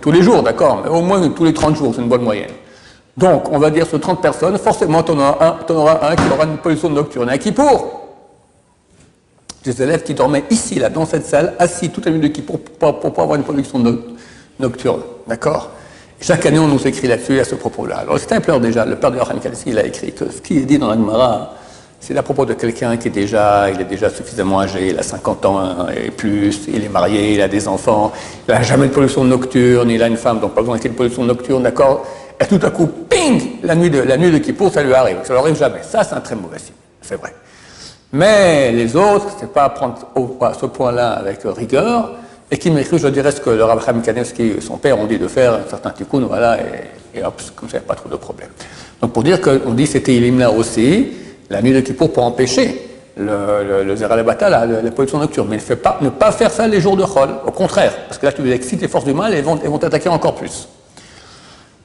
tous, 0.00 0.10
les 0.10 0.22
jours, 0.22 0.42
d'accord, 0.42 0.80
mais 0.82 0.90
au 0.90 1.00
moins 1.00 1.28
tous 1.28 1.44
les 1.44 1.54
30 1.54 1.76
jours, 1.76 1.92
c'est 1.94 2.02
une 2.02 2.08
bonne 2.08 2.22
moyenne. 2.22 2.50
Donc, 3.16 3.52
on 3.52 3.58
va 3.58 3.70
dire 3.70 3.86
sur 3.86 4.00
30 4.00 4.20
personnes, 4.22 4.58
forcément, 4.58 5.02
tu 5.02 5.12
en, 5.12 5.18
auras 5.18 6.10
un 6.10 6.16
qui 6.16 6.22
aura 6.32 6.44
une 6.44 6.56
position 6.58 6.88
nocturne. 6.88 7.30
Et 7.30 7.38
qui 7.38 7.52
pour? 7.52 7.99
Des 9.64 9.82
élèves 9.82 10.02
qui 10.02 10.14
dormaient 10.14 10.44
ici, 10.50 10.76
là, 10.76 10.88
dans 10.88 11.06
cette 11.06 11.26
salle, 11.26 11.54
assis 11.58 11.90
toute 11.90 12.06
la 12.06 12.12
nuit 12.12 12.20
de 12.20 12.28
qui 12.28 12.42
pour, 12.42 12.60
pour, 12.60 13.20
avoir 13.20 13.34
une 13.36 13.42
production 13.42 13.78
nocturne. 14.58 15.02
D'accord? 15.26 15.70
Chaque 16.20 16.44
année, 16.46 16.58
on 16.58 16.68
nous 16.68 16.86
écrit 16.86 17.08
là-dessus, 17.08 17.40
à 17.40 17.44
ce 17.44 17.54
propos-là. 17.54 17.98
Alors, 17.98 18.18
c'est 18.18 18.32
un 18.32 18.40
pleur 18.40 18.60
déjà. 18.60 18.84
Le 18.84 18.96
père 18.96 19.10
de 19.10 19.16
Yocham 19.16 19.40
Kalsi, 19.40 19.64
il 19.68 19.78
a 19.78 19.86
écrit 19.86 20.12
que 20.12 20.30
ce 20.30 20.40
qui 20.40 20.58
est 20.58 20.66
dit 20.66 20.78
dans 20.78 20.88
la 20.88 20.94
Gemara, 20.94 21.54
c'est 21.98 22.16
à 22.16 22.22
propos 22.22 22.46
de 22.46 22.54
quelqu'un 22.54 22.96
qui 22.96 23.08
est 23.08 23.10
déjà, 23.10 23.70
il 23.70 23.80
est 23.80 23.84
déjà 23.84 24.08
suffisamment 24.08 24.60
âgé, 24.60 24.88
il 24.88 24.98
a 24.98 25.02
50 25.02 25.44
ans 25.44 25.86
et 25.88 26.10
plus, 26.10 26.66
il 26.68 26.84
est 26.84 26.88
marié, 26.88 27.34
il 27.34 27.42
a 27.42 27.48
des 27.48 27.68
enfants, 27.68 28.12
il 28.48 28.54
n'a 28.54 28.62
jamais 28.62 28.88
de 28.88 28.92
pollution 28.92 29.22
nocturne, 29.24 29.90
il 29.90 30.02
a 30.02 30.06
une 30.06 30.16
femme, 30.16 30.40
donc 30.40 30.54
pas 30.54 30.62
besoin 30.62 30.78
qu'il 30.78 30.86
ait 30.86 30.92
de 30.94 30.96
pollution 30.96 31.24
nocturne, 31.24 31.62
d'accord? 31.62 32.06
Et 32.40 32.46
tout 32.46 32.60
à 32.62 32.70
coup, 32.70 32.86
ping 32.86 33.58
La 33.62 33.74
nuit 33.74 33.90
de, 33.90 34.00
la 34.00 34.16
de 34.16 34.38
Kippour, 34.38 34.72
ça 34.72 34.82
lui 34.82 34.94
arrive. 34.94 35.18
Ça 35.24 35.34
lui 35.34 35.40
arrive 35.40 35.56
jamais. 35.56 35.82
Ça, 35.82 36.02
c'est 36.02 36.14
un 36.14 36.20
très 36.20 36.34
mauvais 36.34 36.58
signe. 36.58 36.74
C'est 37.02 37.16
vrai. 37.16 37.34
Mais 38.12 38.72
les 38.72 38.96
autres, 38.96 39.26
c'est 39.38 39.52
pas 39.52 39.64
à 39.64 39.68
prendre 39.68 39.96
à 40.40 40.54
ce 40.54 40.66
point-là 40.66 41.10
avec 41.12 41.40
rigueur, 41.44 42.12
et 42.50 42.58
qui 42.58 42.70
m'écrit, 42.70 42.98
je 42.98 43.06
dirais 43.08 43.30
ce 43.30 43.40
que 43.40 43.50
le 43.50 43.62
Rabbi 43.62 44.02
Kanevski 44.02 44.42
et 44.42 44.60
son 44.60 44.76
père 44.76 44.98
ont 44.98 45.06
dit 45.06 45.18
de 45.18 45.28
faire, 45.28 45.54
un 45.54 45.68
certain 45.68 45.90
tikkun, 45.90 46.20
voilà, 46.20 46.58
et, 47.14 47.22
hop, 47.22 47.40
comme 47.54 47.68
ça, 47.68 47.76
il 47.76 47.80
n'y 47.80 47.84
a 47.84 47.88
pas 47.88 47.94
trop 47.94 48.08
de 48.08 48.16
problème. 48.16 48.48
Donc 49.00 49.12
pour 49.12 49.22
dire 49.22 49.40
qu'on 49.40 49.72
dit 49.72 49.86
c'était 49.86 50.18
là 50.18 50.50
aussi, 50.50 51.08
la 51.48 51.62
nuit 51.62 51.72
de 51.72 51.80
Kippour 51.80 52.12
pour 52.12 52.24
empêcher 52.24 52.88
le, 53.16 53.26
le, 53.68 53.84
le 53.84 53.96
Zeralabata, 53.96 54.50
la, 54.50 54.66
la 54.66 54.90
pollution 54.90 55.18
nocturne. 55.18 55.46
Mais 55.48 55.56
ne, 55.56 55.60
fait 55.60 55.76
pas, 55.76 55.98
ne 56.00 56.08
pas 56.08 56.32
faire 56.32 56.50
ça 56.50 56.66
les 56.66 56.80
jours 56.80 56.96
de 56.96 57.04
Chol, 57.04 57.30
au 57.46 57.50
contraire, 57.52 57.92
parce 58.08 58.18
que 58.18 58.26
là 58.26 58.32
tu 58.32 58.50
excites 58.52 58.82
les 58.82 58.88
forces 58.88 59.04
du 59.04 59.14
mal 59.14 59.32
et 59.34 59.42
vont, 59.42 59.58
elles 59.62 59.70
vont 59.70 59.78
t'attaquer 59.78 60.08
encore 60.08 60.34
plus. 60.34 60.68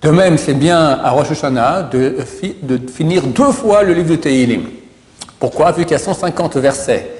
De 0.01 0.09
même, 0.09 0.37
c'est 0.37 0.53
bien 0.53 0.99
à 1.03 1.11
Rosh 1.11 1.31
Hashanah 1.31 1.83
de, 1.83 2.15
de 2.63 2.91
finir 2.91 3.23
deux 3.23 3.51
fois 3.51 3.83
le 3.83 3.93
livre 3.93 4.09
de 4.09 4.15
Tehillim. 4.15 4.63
Pourquoi 5.39 5.71
Vu 5.71 5.83
qu'il 5.83 5.91
y 5.91 5.95
a 5.95 5.99
150 5.99 6.57
versets, 6.57 7.11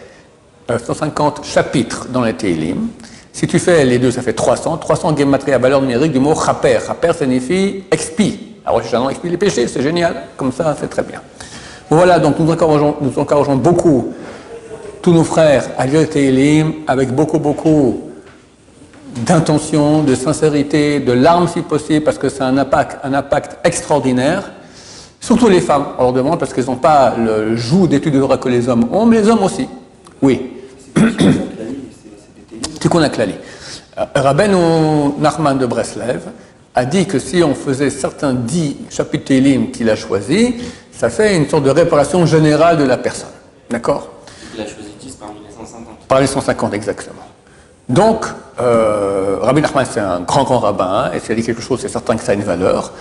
euh, 0.70 0.80
150 0.80 1.46
chapitres 1.46 2.08
dans 2.10 2.24
les 2.24 2.34
Tehillim, 2.34 2.88
si 3.36 3.48
tu 3.48 3.60
fais 3.60 3.84
les 3.84 4.00
deux, 4.00 4.12
ça 4.12 4.22
fait 4.22 4.32
300. 4.32 4.78
300 4.78 5.18
gematria 5.18 5.56
à 5.56 5.58
valeur 5.58 5.82
numérique 5.82 6.14
du 6.14 6.20
mot 6.20 6.34
chaper. 6.34 6.80
Chaper 6.88 7.12
signifie 7.14 7.84
expie. 7.92 8.56
Hashanah, 8.66 9.04
on 9.04 9.10
expie 9.10 9.30
les 9.30 9.36
péchés, 9.36 9.68
c'est 9.68 9.82
génial. 9.82 10.16
Comme 10.38 10.54
ça, 10.54 10.76
c'est 10.80 10.88
très 10.88 11.04
bien. 11.04 11.22
Voilà, 11.90 12.18
donc 12.18 12.40
nous 12.40 12.50
encourageons, 12.50 13.56
beaucoup 13.58 14.14
tous 15.02 15.12
nos 15.12 15.26
frères 15.26 15.66
à 15.78 15.86
lire 15.86 16.00
le 16.00 16.08
Tehillim 16.08 16.74
avec 16.88 17.14
beaucoup, 17.14 17.38
beaucoup 17.38 18.10
d'intention, 19.18 20.02
de 20.02 20.16
sincérité, 20.16 21.02
de 21.02 21.12
larmes 21.12 21.50
si 21.50 21.62
possible, 21.62 22.06
parce 22.06 22.18
que 22.18 22.30
c'est 22.30 22.42
un 22.42 22.58
impact 22.58 23.58
extraordinaire. 23.66 24.52
Surtout 25.25 25.50
les 25.50 25.60
femmes, 25.60 25.88
on 25.98 26.03
leur 26.03 26.13
demande, 26.13 26.38
parce 26.38 26.53
qu'elles 26.53 26.65
n'ont 26.67 26.75
pas 26.75 27.15
le 27.17 27.55
joug 27.55 27.88
d'études 27.88 28.13
de 28.13 28.20
droit 28.20 28.38
que 28.38 28.48
les 28.48 28.70
hommes 28.70 28.88
ont, 28.91 29.08
mais 29.08 29.22
les 29.22 29.27
hommes 29.27 29.41
aussi. 29.41 29.67
Oui. 30.22 30.51
Tikkun 32.79 33.01
Aklali. 33.01 33.34
Euh, 33.98 34.03
Rabbeinu 34.13 35.13
Nachman 35.17 35.58
de 35.58 35.65
Breslev 35.65 36.20
a 36.75 36.86
dit 36.86 37.08
que 37.08 37.17
si 37.17 37.41
on 37.41 37.55
faisait 37.55 37.89
certains 37.89 38.36
dix 38.36 38.77
chapitres 38.91 39.34
qu'il 39.72 39.89
a 39.89 39.96
choisis, 39.96 40.53
ça 40.91 41.10
fait 41.10 41.36
une 41.36 41.50
sorte 41.50 41.63
de 41.63 41.72
réparation 41.72 42.24
générale 42.27 42.77
de 42.77 42.84
la 42.84 42.98
personne. 42.98 43.29
D'accord 43.72 44.08
Il 44.53 44.62
a 44.62 44.65
choisi 44.65 44.89
10 45.01 45.12
parmi 45.15 45.39
les 45.39 45.51
150. 45.55 46.08
par 46.08 46.20
les 46.20 46.27
150 46.27 46.72
exactement. 46.75 47.15
Donc, 47.89 48.27
euh, 48.62 49.39
Rabbi 49.41 49.62
Nachman, 49.62 49.88
c'est 49.91 50.01
un 50.01 50.20
grand, 50.20 50.44
grand 50.44 50.60
rabbin, 50.60 51.10
et 51.15 51.20
s'il 51.20 51.32
a 51.32 51.36
dit 51.36 51.44
quelque 51.44 51.63
chose, 51.63 51.79
c'est 51.82 51.88
certain 51.89 52.15
que 52.15 52.24
ça 52.24 52.34
a 52.34 52.36
une 52.36 52.44
valeur. 52.44 52.91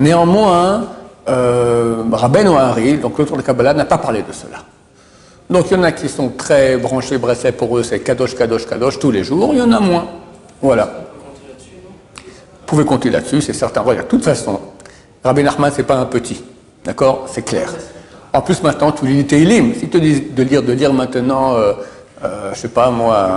Néanmoins, 0.00 0.86
euh, 1.28 2.02
Rabbeinu 2.12 2.50
Hari, 2.50 2.98
donc 2.98 3.18
l'auteur 3.18 3.36
de 3.36 3.42
Kabbalah, 3.42 3.74
n'a 3.74 3.84
pas 3.84 3.98
parlé 3.98 4.22
de 4.22 4.32
cela. 4.32 4.58
Donc, 5.48 5.66
il 5.70 5.76
y 5.76 5.80
en 5.80 5.82
a 5.82 5.92
qui 5.92 6.08
sont 6.08 6.30
très 6.30 6.76
branchés 6.76 7.18
Breslet, 7.18 7.52
pour 7.52 7.76
eux, 7.76 7.82
c'est 7.82 8.00
Kadosh, 8.00 8.34
Kadosh, 8.34 8.66
Kadosh 8.66 8.98
tous 8.98 9.10
les 9.10 9.24
jours, 9.24 9.50
il 9.52 9.58
y 9.58 9.62
en 9.62 9.72
a 9.72 9.80
moins. 9.80 10.06
Voilà. 10.62 10.84
Vous 12.14 12.66
pouvez 12.66 12.84
compter 12.84 13.10
là-dessus, 13.10 13.42
c'est 13.42 13.52
certain. 13.52 13.82
Voilà, 13.82 14.02
de 14.02 14.06
toute 14.08 14.24
façon, 14.24 14.58
Rabbi 15.22 15.42
Nachman, 15.42 15.70
c'est 15.74 15.82
pas 15.82 15.96
un 15.96 16.06
petit. 16.06 16.42
D'accord? 16.84 17.26
C'est 17.30 17.44
clair. 17.44 17.72
En 18.32 18.40
plus, 18.40 18.62
maintenant, 18.62 18.90
tu 18.92 19.06
lis 19.06 19.26
Teilim. 19.26 19.74
Si 19.74 19.88
tu 19.88 20.00
dis 20.00 20.20
de 20.20 20.42
lire, 20.42 20.62
de 20.62 20.72
lire 20.72 20.92
maintenant, 20.92 21.54
euh, 21.54 21.72
euh, 22.24 22.50
je 22.54 22.58
sais 22.58 22.68
pas 22.68 22.90
moi, 22.90 23.28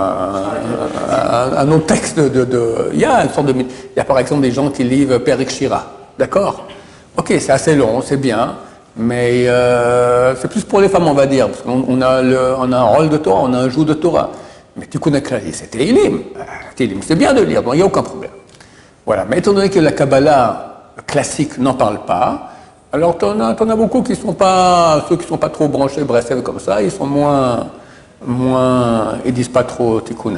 un, 1.56 1.70
autre 1.70 1.86
texte 1.86 2.18
de. 2.18 2.90
Il 2.92 3.00
y 3.00 3.04
a 3.04 4.04
par 4.04 4.18
exemple 4.18 4.42
des 4.42 4.50
gens 4.50 4.70
qui 4.70 4.84
lisent 4.84 5.18
Père 5.24 5.38
Shira. 5.48 5.86
D'accord? 6.18 6.66
Ok, 7.18 7.34
c'est 7.40 7.50
assez 7.50 7.74
long, 7.74 8.00
c'est 8.00 8.16
bien. 8.16 8.54
Mais 8.96 9.48
euh, 9.48 10.36
c'est 10.36 10.48
plus 10.48 10.62
pour 10.62 10.80
les 10.80 10.88
femmes, 10.88 11.08
on 11.08 11.14
va 11.14 11.26
dire, 11.26 11.48
parce 11.48 11.62
qu'on 11.62 11.84
on 11.88 12.00
a, 12.00 12.22
un 12.22 12.82
rôle 12.82 13.08
de 13.08 13.16
Torah, 13.16 13.42
on 13.44 13.52
a 13.52 13.58
un 13.58 13.68
jour 13.68 13.84
de 13.84 13.94
Torah. 13.94 14.30
Mais 14.76 14.86
tu 14.86 15.00
connais 15.00 15.22
c'est 15.52 15.68
Teilim. 15.68 16.22
Euh, 16.36 16.42
Teilim, 16.76 17.00
c'est 17.02 17.16
bien 17.16 17.34
de 17.34 17.42
lire, 17.42 17.62
donc 17.62 17.74
il 17.74 17.78
n'y 17.78 17.82
a 17.82 17.86
aucun 17.86 18.02
problème. 18.04 18.30
Voilà, 19.04 19.24
mais 19.24 19.38
étant 19.38 19.52
donné 19.52 19.68
que 19.68 19.80
la 19.80 19.90
Kabbalah 19.90 20.92
classique 21.06 21.58
n'en 21.58 21.74
parle 21.74 22.04
pas, 22.04 22.52
alors 22.92 23.18
tu 23.18 23.24
en 23.24 23.40
as, 23.40 23.76
beaucoup 23.76 24.02
qui 24.02 24.14
sont 24.14 24.34
pas, 24.34 25.04
ceux 25.08 25.16
qui 25.16 25.24
ne 25.24 25.28
sont 25.28 25.38
pas 25.38 25.48
trop 25.48 25.66
branchés 25.66 26.04
Breslev 26.04 26.42
comme 26.42 26.60
ça, 26.60 26.80
ils 26.82 26.90
sont 26.90 27.06
moins, 27.06 27.66
moins, 28.24 29.18
ils 29.24 29.32
disent 29.32 29.48
pas 29.48 29.64
trop 29.64 30.00
Tikkun. 30.00 30.34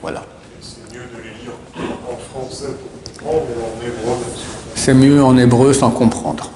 Voilà. 0.00 0.22
C'est 0.60 0.94
mieux 0.94 1.00
de 1.00 1.22
les 1.22 1.44
lire 1.44 1.92
en 2.08 2.16
français 2.16 2.66
pour 2.66 3.30
comprendre 3.30 3.46
ou 3.56 3.60
en 3.60 3.86
hébreu 3.86 4.18
bien 4.24 4.36
sûr. 4.36 4.62
C'est 4.84 4.94
mieux 4.94 5.22
en 5.22 5.36
hébreu 5.36 5.72
sans 5.72 5.90
comprendre. 5.90 6.50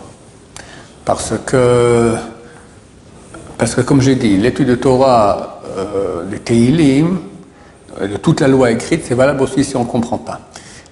Parce 1.05 1.35
que, 1.47 2.17
parce 3.57 3.77
que 3.77 3.83
comme 3.83 4.01
j'ai 4.01 4.17
dit, 4.17 4.37
l'étude 4.37 4.67
de 4.67 4.75
Torah, 4.75 5.61
euh, 5.79 6.25
des 6.25 6.41
Teilim, 6.41 7.21
euh, 8.01 8.09
de 8.09 8.17
toute 8.17 8.41
la 8.41 8.49
loi 8.49 8.73
écrite, 8.73 9.05
c'est 9.07 9.15
valable 9.15 9.45
aussi 9.45 9.63
si 9.63 9.77
on 9.77 9.85
ne 9.85 9.89
comprend 9.89 10.19
pas. 10.19 10.41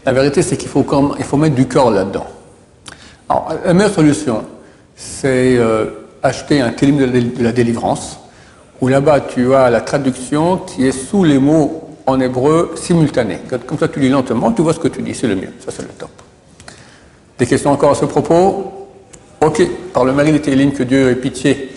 La 0.06 0.12
vérité, 0.12 0.42
c'est 0.42 0.56
qu'il 0.56 0.68
faut, 0.68 0.84
faut 0.84 1.36
mettre 1.36 1.56
du 1.56 1.66
cœur 1.66 1.90
là-dedans. 1.90 2.26
Alors, 3.28 3.52
la 3.64 3.74
meilleure 3.74 3.92
solution, 3.92 4.44
c'est 4.94 5.56
euh, 5.56 5.86
acheter 6.22 6.60
un 6.60 6.68
de 6.68 7.04
la, 7.04 7.20
de 7.20 7.42
la 7.42 7.50
délivrance, 7.50 8.20
où 8.80 8.86
là-bas 8.86 9.22
tu 9.22 9.52
as 9.56 9.70
la 9.70 9.80
traduction 9.80 10.58
qui 10.58 10.86
est 10.86 10.92
sous 10.92 11.24
les 11.24 11.40
mots 11.40 11.98
en 12.06 12.20
hébreu 12.20 12.74
simultanés. 12.76 13.40
Comme 13.66 13.78
ça, 13.80 13.88
tu 13.88 13.98
lis 13.98 14.08
lentement, 14.08 14.52
tu 14.52 14.62
vois 14.62 14.72
ce 14.72 14.78
que 14.78 14.86
tu 14.86 15.02
dis, 15.02 15.16
c'est 15.16 15.26
le 15.26 15.34
mieux, 15.34 15.52
ça 15.58 15.72
c'est 15.72 15.82
le 15.82 15.88
top. 15.98 16.10
Des 17.38 17.46
questions 17.46 17.72
encore 17.72 17.90
à 17.90 17.94
ce 17.94 18.04
propos? 18.04 18.88
Ok, 19.40 19.62
par 19.92 20.04
le 20.04 20.12
mérite 20.12 20.34
des 20.34 20.40
Télim, 20.40 20.72
que 20.72 20.82
Dieu 20.84 21.10
ait 21.10 21.16
pitié 21.16 21.70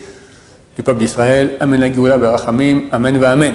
du 0.76 0.84
peuple 0.84 1.00
d'Israël. 1.00 1.58
Amen 1.60 1.92
Berachamim, 2.18 2.84
Amen 2.92 3.18
va 3.18 3.32
Amen. 3.32 3.54